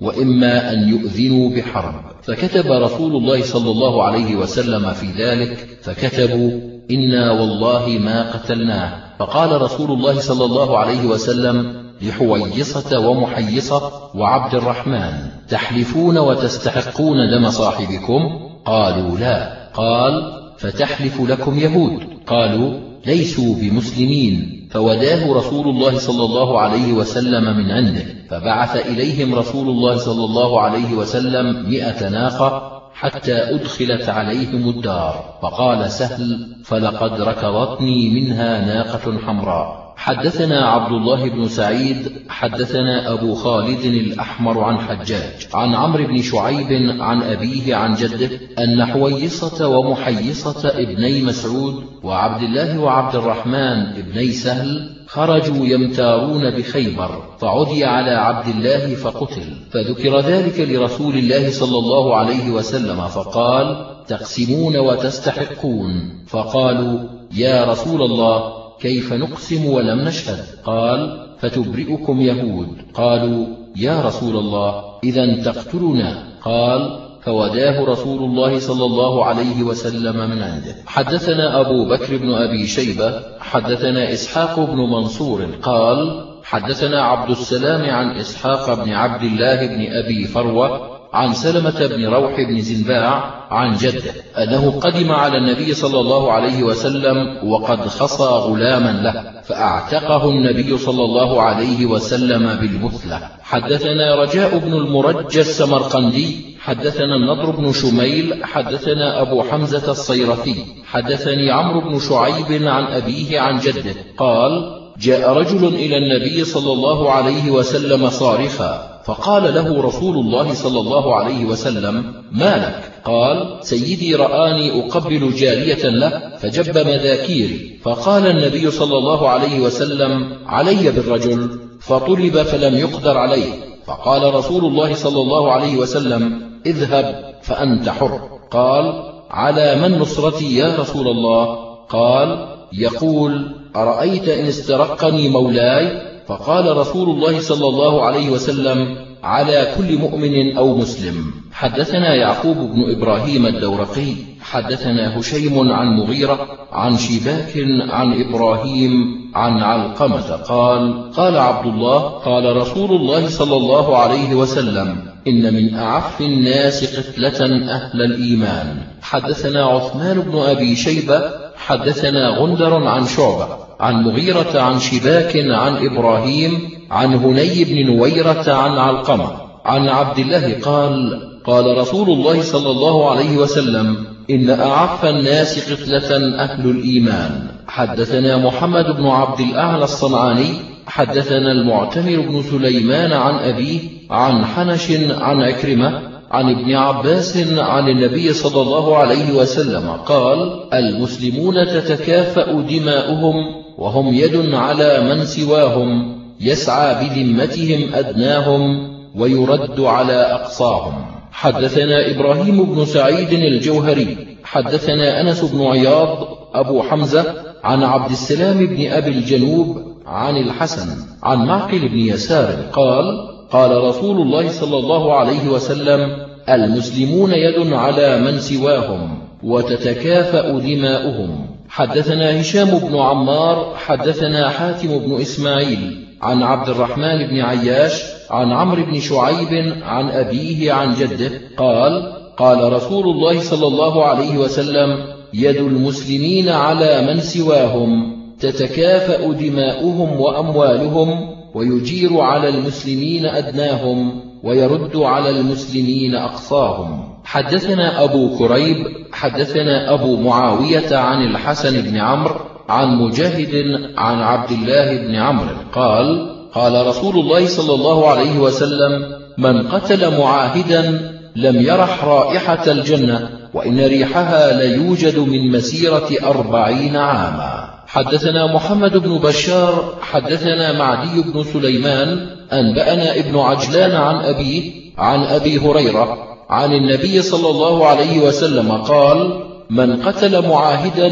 وإما 0.00 0.72
أن 0.72 0.88
يؤذنوا 0.88 1.50
بحرب. 1.50 1.94
فكتب 2.22 2.66
رسول 2.66 3.16
الله 3.16 3.42
صلى 3.42 3.70
الله 3.70 4.02
عليه 4.02 4.36
وسلم 4.36 4.92
في 4.92 5.06
ذلك 5.06 5.78
فكتبوا 5.82 6.50
إنا 6.90 7.32
والله 7.32 7.98
ما 8.00 8.32
قتلناه. 8.32 9.08
فقال 9.18 9.62
رسول 9.62 9.90
الله 9.90 10.20
صلى 10.20 10.44
الله 10.44 10.78
عليه 10.78 11.06
وسلم 11.06 11.87
لحويصة 12.02 13.08
ومحيصة 13.08 13.92
وعبد 14.14 14.54
الرحمن 14.54 15.12
تحلفون 15.48 16.18
وتستحقون 16.18 17.16
دم 17.30 17.50
صاحبكم؟ 17.50 18.20
قالوا 18.64 19.18
لا. 19.18 19.68
قال 19.74 20.32
فتحلف 20.58 21.20
لكم 21.20 21.58
يهود. 21.58 22.00
قالوا 22.26 22.80
ليسوا 23.06 23.54
بمسلمين. 23.54 24.68
فوداه 24.70 25.32
رسول 25.32 25.68
الله 25.68 25.98
صلى 25.98 26.24
الله 26.24 26.60
عليه 26.60 26.92
وسلم 26.92 27.56
من 27.56 27.70
عنده 27.70 28.04
فبعث 28.30 28.86
إليهم 28.86 29.34
رسول 29.34 29.68
الله 29.68 29.96
صلى 29.96 30.24
الله 30.24 30.60
عليه 30.60 30.94
وسلم 30.94 31.70
مئة 31.70 32.08
ناقة 32.08 32.82
حتى 32.94 33.34
أدخلت 33.34 34.08
عليهم 34.08 34.68
الدار. 34.68 35.38
فقال 35.42 35.90
سهل 35.90 36.56
فلقد 36.64 37.20
ركضتني 37.20 38.10
منها 38.10 38.64
ناقة 38.66 39.18
حمراء. 39.26 39.87
حدثنا 39.98 40.66
عبد 40.66 40.92
الله 40.92 41.30
بن 41.30 41.48
سعيد 41.48 42.12
حدثنا 42.28 43.12
أبو 43.12 43.34
خالد 43.34 43.84
الأحمر 43.84 44.60
عن 44.60 44.78
حجاج 44.78 45.48
عن 45.54 45.74
عمرو 45.74 46.06
بن 46.06 46.22
شعيب 46.22 47.00
عن 47.00 47.22
أبيه 47.22 47.76
عن 47.76 47.94
جده 47.94 48.30
أن 48.58 48.84
حويصة 48.84 49.68
ومحيصة 49.68 50.68
ابني 50.68 51.22
مسعود 51.22 51.84
وعبد 52.02 52.42
الله 52.42 52.78
وعبد 52.78 53.16
الرحمن 53.16 53.86
ابني 53.86 54.32
سهل 54.32 54.90
خرجوا 55.06 55.66
يمتارون 55.66 56.50
بخيبر 56.50 57.22
فعدي 57.38 57.84
على 57.84 58.10
عبد 58.10 58.48
الله 58.48 58.94
فقتل 58.94 59.56
فذكر 59.70 60.20
ذلك 60.20 60.60
لرسول 60.60 61.14
الله 61.14 61.50
صلى 61.50 61.78
الله 61.78 62.16
عليه 62.16 62.50
وسلم 62.50 63.06
فقال 63.06 63.86
تقسمون 64.08 64.76
وتستحقون 64.76 66.24
فقالوا 66.26 66.98
يا 67.34 67.64
رسول 67.64 68.02
الله 68.02 68.67
كيف 68.80 69.12
نقسم 69.12 69.66
ولم 69.66 70.00
نشهد؟ 70.00 70.44
قال 70.64 71.26
فتبرئكم 71.38 72.20
يهود. 72.20 72.68
قالوا 72.94 73.46
يا 73.76 74.00
رسول 74.00 74.36
الله 74.36 74.84
إذا 75.04 75.42
تقتلنا. 75.42 76.22
قال 76.44 77.00
فوداه 77.22 77.84
رسول 77.84 78.18
الله 78.18 78.58
صلى 78.58 78.84
الله 78.84 79.24
عليه 79.24 79.62
وسلم 79.62 80.30
من 80.30 80.42
عنده. 80.42 80.74
حدثنا 80.86 81.60
أبو 81.60 81.84
بكر 81.84 82.16
بن 82.16 82.32
أبي 82.34 82.66
شيبة 82.66 83.22
حدثنا 83.40 84.12
إسحاق 84.12 84.60
بن 84.60 84.76
منصور. 84.76 85.46
قال 85.62 86.24
حدثنا 86.44 87.02
عبد 87.02 87.30
السلام 87.30 87.90
عن 87.90 88.10
إسحاق 88.10 88.84
بن 88.84 88.92
عبد 88.92 89.22
الله 89.22 89.66
بن 89.66 89.86
أبي 89.92 90.24
فروة 90.24 90.97
عن 91.12 91.34
سلمة 91.34 91.86
بن 91.86 92.06
روح 92.06 92.40
بن 92.40 92.60
زنباع 92.60 93.34
عن 93.50 93.76
جده 93.76 94.12
أنه 94.38 94.80
قدم 94.80 95.12
على 95.12 95.38
النبي 95.38 95.74
صلى 95.74 96.00
الله 96.00 96.32
عليه 96.32 96.62
وسلم 96.62 97.48
وقد 97.48 97.88
خصى 97.88 98.24
غلاما 98.24 99.00
له 99.02 99.42
فأعتقه 99.42 100.30
النبي 100.30 100.78
صلى 100.78 101.04
الله 101.04 101.42
عليه 101.42 101.86
وسلم 101.86 102.54
بالمثلة. 102.54 103.20
حدثنا 103.42 104.14
رجاء 104.14 104.58
بن 104.58 104.72
المرجى 104.72 105.40
السمرقندي 105.40 106.56
حدثنا 106.60 107.16
النضر 107.16 107.50
بن 107.50 107.72
شميل 107.72 108.44
حدثنا 108.44 109.22
أبو 109.22 109.42
حمزة 109.42 109.90
الصيرفي 109.90 110.54
حدثني 110.86 111.50
عمرو 111.50 111.80
بن 111.80 111.98
شعيب 111.98 112.62
عن 112.68 112.84
أبيه 112.84 113.40
عن 113.40 113.58
جده 113.58 113.94
قال 114.18 114.78
جاء 114.98 115.32
رجل 115.32 115.66
إلى 115.66 115.96
النبي 115.98 116.44
صلى 116.44 116.72
الله 116.72 117.12
عليه 117.12 117.50
وسلم 117.50 118.10
صارخا 118.10 118.97
فقال 119.08 119.54
له 119.54 119.82
رسول 119.82 120.16
الله 120.16 120.54
صلى 120.54 120.80
الله 120.80 121.14
عليه 121.14 121.44
وسلم 121.44 122.14
ما 122.32 122.56
لك؟ 122.56 122.92
قال 123.04 123.58
سيدي 123.60 124.14
رآني 124.14 124.80
أقبل 124.80 125.34
جارية 125.34 125.88
له 125.88 126.36
فجب 126.36 126.78
مذاكيري. 126.78 127.80
فقال 127.82 128.26
النبي 128.26 128.70
صلى 128.70 128.98
الله 128.98 129.28
عليه 129.28 129.60
وسلم 129.60 130.38
علي 130.46 130.90
بالرجل. 130.90 131.60
فطلب 131.80 132.42
فلم 132.42 132.78
يقدر 132.78 133.18
عليه. 133.18 133.52
فقال 133.86 134.34
رسول 134.34 134.64
الله 134.64 134.94
صلى 134.94 135.20
الله 135.20 135.52
عليه 135.52 135.76
وسلم 135.76 136.42
اذهب 136.66 137.34
فأنت 137.42 137.88
حر. 137.88 138.20
قال 138.50 139.12
على 139.30 139.74
من 139.74 139.98
نصرتي 139.98 140.56
يا 140.56 140.76
رسول 140.76 141.08
الله؟ 141.08 141.56
قال 141.88 142.48
يقول 142.72 143.54
أرأيت 143.76 144.28
إن 144.28 144.46
استرقني 144.46 145.28
مولاي؟ 145.28 146.07
فقال 146.28 146.76
رسول 146.76 147.10
الله 147.10 147.40
صلى 147.40 147.66
الله 147.66 148.02
عليه 148.06 148.30
وسلم 148.30 148.96
على 149.22 149.74
كل 149.78 149.98
مؤمن 149.98 150.56
أو 150.56 150.76
مسلم. 150.76 151.14
حدثنا 151.52 152.14
يعقوب 152.14 152.56
بن 152.56 152.96
إبراهيم 152.96 153.46
الدورقي 153.46 154.14
حدثنا 154.40 155.20
هشيم 155.20 155.72
عن 155.72 155.86
مغيرة 155.86 156.48
عن 156.72 156.96
شباك 156.96 157.52
عن 157.90 158.22
إبراهيم 158.22 158.92
عن 159.34 159.62
علقمة 159.62 160.36
قال 160.36 161.12
قال 161.12 161.38
عبد 161.38 161.66
الله 161.66 161.98
قال 161.98 162.56
رسول 162.56 162.90
الله 162.90 163.28
صلى 163.28 163.56
الله 163.56 163.96
عليه 163.96 164.34
وسلم 164.34 164.96
إن 165.26 165.54
من 165.54 165.74
أعف 165.74 166.20
الناس 166.20 166.96
قتلة 166.96 167.44
أهل 167.70 168.02
الإيمان. 168.02 168.76
حدثنا 169.02 169.64
عثمان 169.64 170.20
بن 170.20 170.38
أبي 170.38 170.76
شيبة 170.76 171.47
حدثنا 171.58 172.28
غندر 172.28 172.86
عن 172.86 173.06
شعبة 173.06 173.46
عن 173.80 174.02
مغيرة 174.02 174.60
عن 174.60 174.78
شباك 174.80 175.36
عن 175.36 175.86
إبراهيم 175.86 176.70
عن 176.90 177.14
هني 177.14 177.64
بن 177.64 177.86
نويرة 177.86 178.52
عن 178.52 178.78
علقمة 178.78 179.30
عن 179.64 179.88
عبد 179.88 180.18
الله 180.18 180.60
قال 180.62 181.22
قال 181.44 181.78
رسول 181.78 182.10
الله 182.10 182.42
صلى 182.42 182.70
الله 182.70 183.10
عليه 183.10 183.36
وسلم 183.36 183.96
إن 184.30 184.50
أعف 184.50 185.04
الناس 185.04 185.72
قتلة 185.72 186.16
أهل 186.38 186.70
الإيمان. 186.70 187.48
حدثنا 187.68 188.36
محمد 188.36 188.96
بن 188.96 189.06
عبد 189.06 189.40
الأعلى 189.40 189.84
الصنعاني 189.84 190.52
حدثنا 190.86 191.52
المعتمر 191.52 192.20
بن 192.20 192.42
سليمان 192.42 193.12
عن 193.12 193.34
أبيه 193.34 193.80
عن 194.10 194.44
حنش 194.44 194.90
عن 195.10 195.42
عكرمة 195.42 196.17
عن 196.30 196.50
ابن 196.50 196.74
عباس 196.74 197.36
عن 197.58 197.88
النبي 197.88 198.32
صلى 198.32 198.62
الله 198.62 198.96
عليه 198.96 199.32
وسلم 199.32 199.88
قال 199.90 200.68
المسلمون 200.74 201.66
تتكافأ 201.66 202.52
دماؤهم 202.52 203.34
وهم 203.78 204.14
يد 204.14 204.54
على 204.54 205.14
من 205.14 205.24
سواهم 205.24 206.18
يسعى 206.40 206.94
بذمتهم 207.04 207.94
أدناهم 207.94 208.90
ويرد 209.16 209.80
على 209.80 210.12
أقصاهم. 210.12 211.18
حدثنا 211.32 212.10
إبراهيم 212.10 212.64
بن 212.64 212.84
سعيد 212.84 213.32
الجوهري 213.32 214.36
حدثنا 214.44 215.20
أنس 215.20 215.44
بن 215.44 215.66
عياض 215.66 216.28
أبو 216.54 216.82
حمزة 216.82 217.34
عن 217.64 217.82
عبد 217.82 218.10
السلام 218.10 218.66
بن 218.66 218.90
أبي 218.90 219.10
الجنوب 219.10 219.82
عن 220.06 220.36
الحسن 220.36 220.88
عن 221.22 221.46
معقل 221.46 221.88
بن 221.88 221.98
يسار 221.98 222.54
قال 222.72 223.04
قال 223.50 223.84
رسول 223.84 224.20
الله 224.20 224.48
صلى 224.48 224.76
الله 224.76 225.14
عليه 225.14 225.48
وسلم 225.48 226.26
المسلمون 226.48 227.32
يد 227.32 227.72
على 227.72 228.20
من 228.20 228.40
سواهم 228.40 229.18
وتتكافأ 229.42 230.58
دماؤهم. 230.58 231.46
حدثنا 231.68 232.40
هشام 232.40 232.78
بن 232.78 232.96
عمار 232.96 233.74
حدثنا 233.76 234.48
حاتم 234.48 234.98
بن 234.98 235.20
إسماعيل 235.20 236.06
عن 236.22 236.42
عبد 236.42 236.68
الرحمن 236.68 237.26
بن 237.26 237.40
عياش 237.40 238.02
عن 238.30 238.52
عمرو 238.52 238.84
بن 238.84 239.00
شعيب 239.00 239.74
عن 239.82 240.08
أبيه 240.08 240.72
عن 240.72 240.94
جده 240.94 241.30
قال 241.56 242.12
قال 242.36 242.72
رسول 242.72 243.04
الله 243.04 243.40
صلى 243.40 243.66
الله 243.66 244.04
عليه 244.04 244.38
وسلم 244.38 245.04
يد 245.34 245.56
المسلمين 245.56 246.48
على 246.48 247.02
من 247.02 247.20
سواهم 247.20 248.18
تتكافأ 248.40 249.32
دماؤهم 249.32 250.20
وأموالهم 250.20 251.37
ويجير 251.54 252.20
على 252.20 252.48
المسلمين 252.48 253.26
أدناهم 253.26 254.20
ويرد 254.42 254.96
على 254.96 255.30
المسلمين 255.30 256.14
أقصاهم. 256.14 257.08
حدثنا 257.24 258.04
أبو 258.04 258.38
كريب 258.38 258.76
حدثنا 259.12 259.94
أبو 259.94 260.16
معاوية 260.16 260.96
عن 260.96 261.24
الحسن 261.24 261.82
بن 261.82 261.96
عمرو 261.96 262.34
عن 262.68 262.96
مجاهد 262.96 263.80
عن 263.96 264.18
عبد 264.18 264.50
الله 264.50 264.96
بن 264.96 265.14
عمرو. 265.14 265.56
قال 265.72 266.34
قال 266.54 266.86
رسول 266.86 267.18
الله 267.18 267.46
صلى 267.46 267.74
الله 267.74 268.08
عليه 268.08 268.38
وسلم 268.38 268.90
من 269.38 269.68
قتل 269.68 270.18
معاهدا 270.18 271.00
لم 271.36 271.60
يرح 271.60 272.04
رائحة 272.04 272.72
الجنة 272.72 273.30
وإن 273.54 273.80
ريحها 273.80 274.52
ليوجد 274.62 275.18
من 275.18 275.52
مسيرة 275.52 276.08
أربعين 276.22 276.96
عاما. 276.96 277.67
حدثنا 277.88 278.46
محمد 278.54 278.96
بن 278.96 279.18
بشار 279.18 279.94
حدثنا 280.00 280.78
معدي 280.78 281.22
بن 281.22 281.44
سليمان 281.44 282.26
أنبأنا 282.52 283.16
ابن 283.16 283.38
عجلان 283.38 283.90
عن 283.90 284.24
أبيه 284.24 284.72
عن 284.98 285.24
أبي 285.24 285.58
هريرة 285.58 286.18
عن 286.50 286.72
النبي 286.72 287.22
صلى 287.22 287.50
الله 287.50 287.86
عليه 287.86 288.20
وسلم 288.20 288.72
قال 288.72 289.44
من 289.70 290.02
قتل 290.02 290.48
معاهدا 290.48 291.08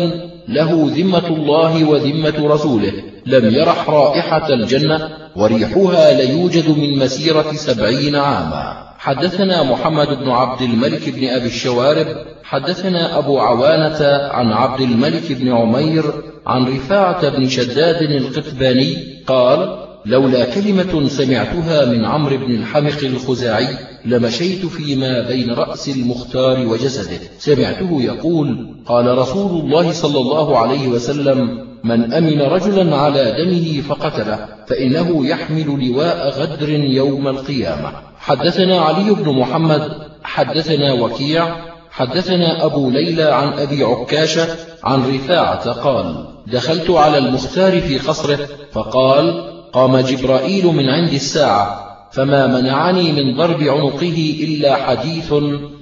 له 0.48 0.90
ذمة 0.96 1.26
الله 1.26 1.84
وذمة 1.84 2.54
رسوله 2.54 2.92
لم 3.26 3.54
يرح 3.54 3.90
رائحة 3.90 4.48
الجنة 4.48 5.08
وريحها 5.36 6.12
ليوجد 6.12 6.78
من 6.78 6.98
مسيرة 6.98 7.52
سبعين 7.52 8.16
عاما. 8.16 8.86
حدثنا 8.98 9.62
محمد 9.62 10.08
بن 10.08 10.30
عبد 10.30 10.62
الملك 10.62 11.08
بن 11.08 11.28
أبي 11.28 11.46
الشوارب 11.46 12.06
حدثنا 12.44 13.18
أبو 13.18 13.38
عوانة 13.38 14.28
عن 14.30 14.52
عبد 14.52 14.80
الملك 14.80 15.32
بن 15.32 15.52
عمير 15.52 16.04
عن 16.46 16.64
رفاعة 16.64 17.28
بن 17.28 17.48
شداد 17.48 18.02
القتباني 18.02 18.96
قال 19.26 19.86
لولا 20.06 20.44
كلمة 20.44 21.08
سمعتها 21.08 21.84
من 21.84 22.04
عمرو 22.04 22.36
بن 22.36 22.54
الحمق 22.54 22.98
الخزاعي 23.02 23.68
لمشيت 24.04 24.66
فيما 24.66 25.20
بين 25.28 25.50
رأس 25.50 25.88
المختار 25.88 26.66
وجسده. 26.66 27.20
سمعته 27.38 28.02
يقول 28.02 28.74
قال 28.86 29.18
رسول 29.18 29.60
الله 29.60 29.92
صلى 29.92 30.20
الله 30.20 30.58
عليه 30.58 30.88
وسلم 30.88 31.66
من 31.84 32.12
أمن 32.12 32.40
رجلا 32.40 32.96
على 32.96 33.34
دمه 33.38 33.80
فقتله 33.80 34.48
فإنه 34.66 35.26
يحمل 35.26 35.88
لواء 35.88 36.40
غدر 36.40 36.68
يوم 36.70 37.28
القيامة. 37.28 37.92
حدثنا 38.18 38.80
علي 38.80 39.10
بن 39.10 39.32
محمد 39.32 39.92
حدثنا 40.22 40.92
وكيع 40.92 41.75
حدثنا 41.96 42.64
أبو 42.64 42.90
ليلى 42.90 43.22
عن 43.22 43.52
أبي 43.52 43.84
عكاشة 43.84 44.46
عن 44.84 45.14
رفاعة 45.14 45.72
قال 45.72 46.26
دخلت 46.46 46.90
على 46.90 47.18
المختار 47.18 47.80
في 47.80 47.98
قصره 47.98 48.48
فقال 48.72 49.52
قام 49.72 49.96
جبرائيل 49.96 50.66
من 50.66 50.88
عند 50.88 51.12
الساعة 51.12 51.86
فما 52.12 52.46
منعني 52.46 53.12
من 53.12 53.36
ضرب 53.36 53.62
عنقه 53.62 54.36
إلا 54.40 54.76
حديث 54.76 55.34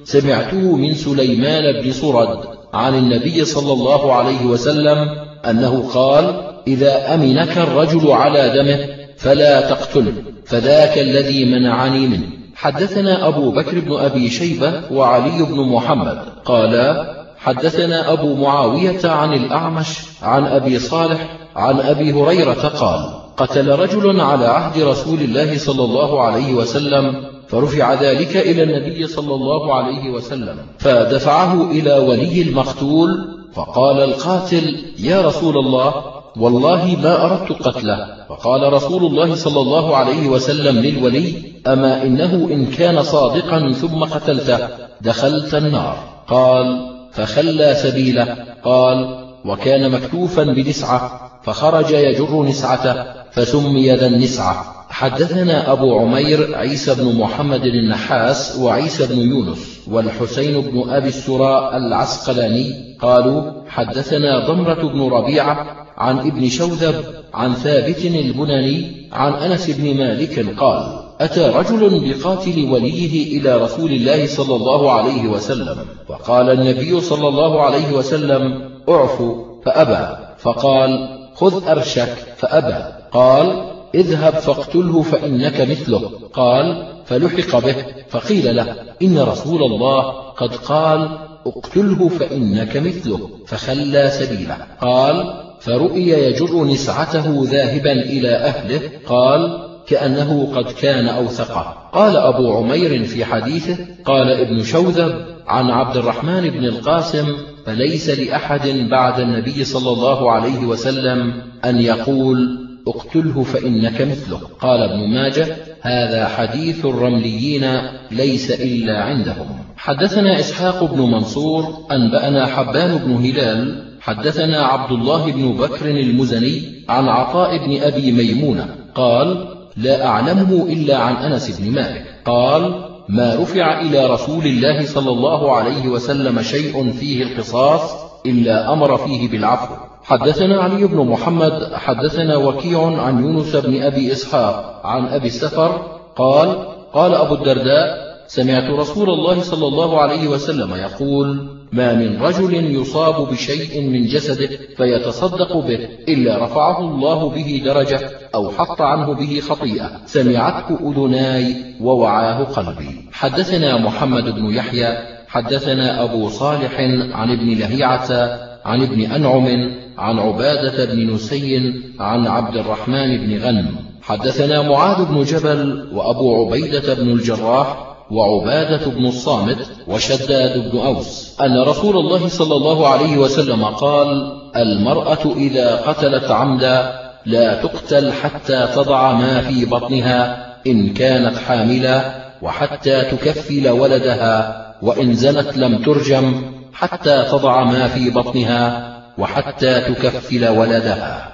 سمعته 0.05 0.77
من 0.77 0.95
سليمان 0.95 1.83
بن 1.83 1.93
سرد 1.93 2.39
عن 2.75 2.95
النبي 2.95 3.45
صلى 3.45 3.73
الله 3.73 4.12
عليه 4.12 4.45
وسلم 4.45 5.09
أنه 5.51 5.91
قال 5.95 6.55
إذا 6.67 7.15
أمنك 7.15 7.59
الرجل 7.59 8.11
على 8.11 8.53
دمه 8.55 8.89
فلا 9.17 9.61
تقتله 9.61 10.12
فذاك 10.47 10.99
الذي 10.99 11.45
منعني 11.45 12.07
منه. 12.07 12.44
حدثنا 12.57 13.29
أبو 13.29 13.51
بكر 13.51 13.81
بن 13.81 13.93
أبي 13.93 14.31
شيبة 14.31 14.83
وعلي 14.93 15.43
بن 15.43 15.69
محمد. 15.69 16.19
قالا 16.45 17.15
حدثنا 17.39 18.13
أبو 18.13 18.35
معاوية 18.35 19.01
عن 19.05 19.33
الأعمش 19.33 19.89
عن 20.23 20.45
أبي 20.45 20.79
صالح 20.79 21.37
عن 21.57 21.81
أبي 21.81 22.13
هريرة 22.13 22.69
قال 22.69 23.25
قتل 23.37 23.69
رجل 23.69 24.21
على 24.21 24.47
عهد 24.47 24.83
رسول 24.83 25.21
الله 25.21 25.59
صلى 25.59 25.85
الله 25.85 26.23
عليه 26.23 26.55
وسلم 26.55 27.15
فرفع 27.49 27.95
ذلك 27.95 28.37
إلى 28.37 28.63
النبي 28.63 29.07
صلى 29.07 29.35
الله 29.35 29.75
عليه 29.75 30.11
وسلم 30.11 30.57
فدفعه 30.79 31.71
إلى 31.71 31.93
ولي 31.99 32.43
المقتول 32.43 33.09
فقال 33.55 34.01
القاتل 34.01 34.85
يا 34.99 35.21
رسول 35.21 35.59
الله 35.59 36.14
والله 36.37 36.97
ما 37.03 37.24
أردت 37.24 37.53
قتله. 37.53 38.26
فقال 38.28 38.72
رسول 38.72 39.05
الله 39.05 39.35
صلى 39.35 39.61
الله 39.61 39.97
عليه 39.97 40.28
وسلم 40.28 40.78
للولي 40.78 41.35
أما 41.66 42.03
إنه 42.03 42.32
إن 42.35 42.66
كان 42.66 43.03
صادقا 43.03 43.72
ثم 43.72 44.05
قتلته 44.05 44.59
دخلت 45.01 45.55
النار. 45.55 45.99
قال 46.28 46.91
فخلى 47.12 47.74
سبيله. 47.74 48.37
قال 48.64 49.24
وكان 49.45 49.91
مكتوفا 49.91 50.43
بنسعة 50.43 51.30
فخرج 51.43 51.91
يجر 51.91 52.43
نسعته 52.43 53.05
فسمي 53.32 53.95
ذا 53.95 54.07
النسعة. 54.07 54.64
حدثنا 54.91 55.72
أبو 55.72 55.99
عمير 55.99 56.57
عيسى 56.57 56.95
بن 56.95 57.18
محمد 57.18 57.64
النحاس 57.64 58.59
وعيسى 58.59 59.07
بن 59.07 59.20
يونس 59.20 59.80
والحسين 59.91 60.61
بن 60.61 60.91
أبي 60.91 61.09
السراء 61.09 61.76
العسقلاني. 61.76 62.97
قالوا 63.01 63.43
حدثنا 63.68 64.47
ضمرة 64.47 64.82
بن 64.89 65.09
ربيعة 65.12 65.84
عن 65.97 66.19
ابن 66.19 66.49
شوذب 66.49 67.05
عن 67.35 67.55
ثابت 67.55 68.05
البناني 68.05 69.09
عن 69.13 69.33
أنس 69.33 69.71
بن 69.71 69.97
مالك 69.97 70.59
قال 70.61 71.05
أتى 71.21 71.41
رجل 71.41 72.15
بقاتل 72.15 72.69
وليه 72.71 73.39
إلى 73.39 73.57
رسول 73.57 73.93
الله 73.93 74.27
صلى 74.27 74.57
الله 74.57 74.93
عليه 74.93 75.29
وسلم 75.29 75.77
فقال 76.09 76.51
النبي 76.51 77.01
صلى 77.01 77.29
الله 77.29 77.63
عليه 77.63 77.93
وسلم 77.93 78.71
اعفوا 78.89 79.55
فأبى. 79.65 80.17
فقال 80.39 81.19
خذ 81.35 81.69
أرشك 81.69 82.17
فأبى. 82.37 82.95
قال 83.13 83.71
اذهب 83.95 84.35
فاقتله 84.35 85.03
فإنك 85.03 85.61
مثله. 85.61 86.11
قال 86.33 86.87
فلحق 87.05 87.59
به. 87.59 87.75
فقيل 88.09 88.57
له 88.57 88.77
إن 89.03 89.19
رسول 89.19 89.63
الله 89.63 90.03
قد 90.13 90.57
قال 90.57 91.19
اقتله 91.47 92.09
فإنك 92.09 92.77
مثله. 92.77 93.31
فخلى 93.47 94.11
سبيله. 94.11 94.57
قال 94.81 95.44
فرؤي 95.65 96.09
يجر 96.09 96.65
نسعته 96.65 97.45
ذاهبا 97.45 97.93
إلى 97.93 98.29
أهله 98.29 98.81
قال 99.07 99.65
كأنه 99.87 100.53
قد 100.57 100.73
كان 100.73 101.07
أوثقه. 101.07 101.91
قال 101.93 102.17
أبو 102.17 102.53
عمير 102.53 103.05
في 103.05 103.25
حديثه 103.25 103.77
قال 104.05 104.31
ابن 104.31 104.62
شوذب 104.62 105.15
عن 105.47 105.71
عبد 105.71 105.97
الرحمن 105.97 106.51
بن 106.51 106.65
القاسم 106.65 107.37
فليس 107.67 108.11
لأحد 108.11 108.69
بعد 108.91 109.21
النبي 109.21 109.65
صلى 109.65 109.91
الله 109.91 110.31
عليه 110.31 110.59
وسلم 110.59 111.43
أن 111.65 111.81
يقول 111.81 112.59
اقتله 112.89 113.43
فإنك 113.43 114.01
مثله. 114.01 114.41
قال 114.61 114.83
ابن 114.83 115.15
ماجه 115.15 115.57
هذا 115.81 116.29
حديث 116.29 116.87
الرمليين 116.87 117.65
ليس 118.11 118.51
إلا 118.51 119.03
عندهم. 119.03 119.47
حدثنا 119.77 120.41
إسحاق 120.41 120.85
بن 120.85 121.01
منصور 121.01 121.65
أنبأنا 121.93 122.47
حبان 122.47 122.99
بن 122.99 123.12
هلال 123.12 123.94
حدثنا 124.05 124.63
عبد 124.63 124.93
الله 124.93 125.33
بن 125.33 125.53
بكر 125.53 125.87
المزني 125.91 126.85
عن 126.89 127.09
عطاء 127.09 127.67
بن 127.67 127.83
أبي 127.83 128.13
ميمونة 128.13 128.67
قال 128.95 129.49
لا 129.77 130.07
أعلمه 130.07 130.67
إلا 130.73 130.97
عن 130.97 131.15
أنس 131.15 131.61
بن 131.61 131.71
مالك. 131.71 132.21
قال 132.25 132.85
ما 133.09 133.35
رفع 133.35 133.81
إلى 133.81 134.07
رسول 134.07 134.47
الله 134.47 134.87
صلى 134.87 135.11
الله 135.11 135.57
عليه 135.57 135.89
وسلم 135.89 136.43
شيء 136.43 136.93
فيه 136.93 137.23
القصاص 137.23 137.95
إلا 138.27 138.73
أمر 138.73 138.97
فيه 138.97 139.29
بالعفو. 139.29 139.75
حدثنا 140.03 140.61
علي 140.61 140.87
بن 140.87 141.07
محمد 141.07 141.73
حدثنا 141.75 142.37
وكيع 142.37 143.03
عن 143.03 143.25
يونس 143.25 143.57
بن 143.57 143.83
أبي 143.83 144.13
إسحاق 144.13 144.81
عن 144.85 145.07
أبي 145.07 145.27
السفر 145.27 145.83
قال 146.17 146.67
قال 146.93 147.15
أبو 147.15 147.35
الدرداء 147.35 148.05
سمعت 148.27 148.71
رسول 148.71 149.11
الله 149.11 149.41
صلى 149.41 149.67
الله 149.67 150.01
عليه 150.01 150.29
وسلم 150.29 150.75
يقول 150.75 151.54
ما 151.75 151.95
من 151.95 152.22
رجل 152.22 152.55
يصاب 152.55 153.29
بشيء 153.29 153.83
من 153.83 154.07
جسده 154.07 154.51
فيتصدق 154.77 155.57
به 155.57 155.89
إلا 156.09 156.45
رفعه 156.45 156.81
الله 156.81 157.31
به 157.31 157.62
درجة 157.64 158.11
أو 158.35 158.51
حط 158.51 158.81
عنه 158.81 159.14
به 159.14 159.41
خطيئة. 159.41 159.91
سمعته 160.07 160.79
أذناي 160.91 161.57
ووعاه 161.81 162.45
قلبي. 162.45 163.09
حدثنا 163.12 163.79
محمد 163.79 164.25
بن 164.25 164.45
يحيى 164.45 164.97
حدثنا 165.29 166.03
أبو 166.03 166.29
صالح 166.29 166.81
عن 167.12 167.31
ابن 167.31 167.59
لهيعة 167.59 168.39
عن 168.64 168.83
ابن 168.83 169.01
أنعم 169.01 169.70
عن 169.99 170.18
عبادة 170.18 170.85
بن 170.85 171.14
نسي 171.14 171.75
عن 172.01 172.27
عبد 172.27 172.57
الرحمن 172.57 173.18
بن 173.18 173.39
غنم. 173.39 173.75
حدثنا 174.03 174.62
معاذ 174.62 175.05
بن 175.05 175.22
جبل 175.22 175.89
وأبو 175.93 176.47
عبيدة 176.47 176.95
بن 176.95 177.11
الجراح 177.11 177.94
وعبادة 178.11 178.87
بن 178.87 179.07
الصامت 179.07 179.59
وشداد 179.89 180.71
بن 180.71 180.79
أوس 180.79 181.37
أن 181.41 181.63
رسول 181.63 181.97
الله 181.97 182.29
صلى 182.29 182.57
الله 182.57 182.89
عليه 182.89 183.19
وسلم 183.19 183.65
قال 183.65 184.33
المرأة 184.57 185.35
إذا 185.37 185.77
قتلت 185.77 186.31
عمدا 186.31 187.05
لا 187.27 187.63
تقتل 187.63 188.13
حتى 188.13 188.69
تضع 188.75 189.13
ما 189.13 189.41
في 189.41 189.65
بطنها 189.65 190.47
إن 190.67 190.93
كانت 190.93 191.39
حاملا 191.39 192.15
وحتى 192.43 193.03
تكفل 193.03 193.69
ولدها 193.69 194.65
وإن 194.83 195.15
زنت 195.15 195.57
لم 195.57 195.83
ترجم 195.83 196.43
حتى 196.73 197.25
تضع 197.31 197.65
ما 197.65 197.89
في 197.89 198.11
بطنها 198.11 198.95
وحتى 199.19 199.81
تكفل 199.81 200.49
ولدها. 200.49 201.33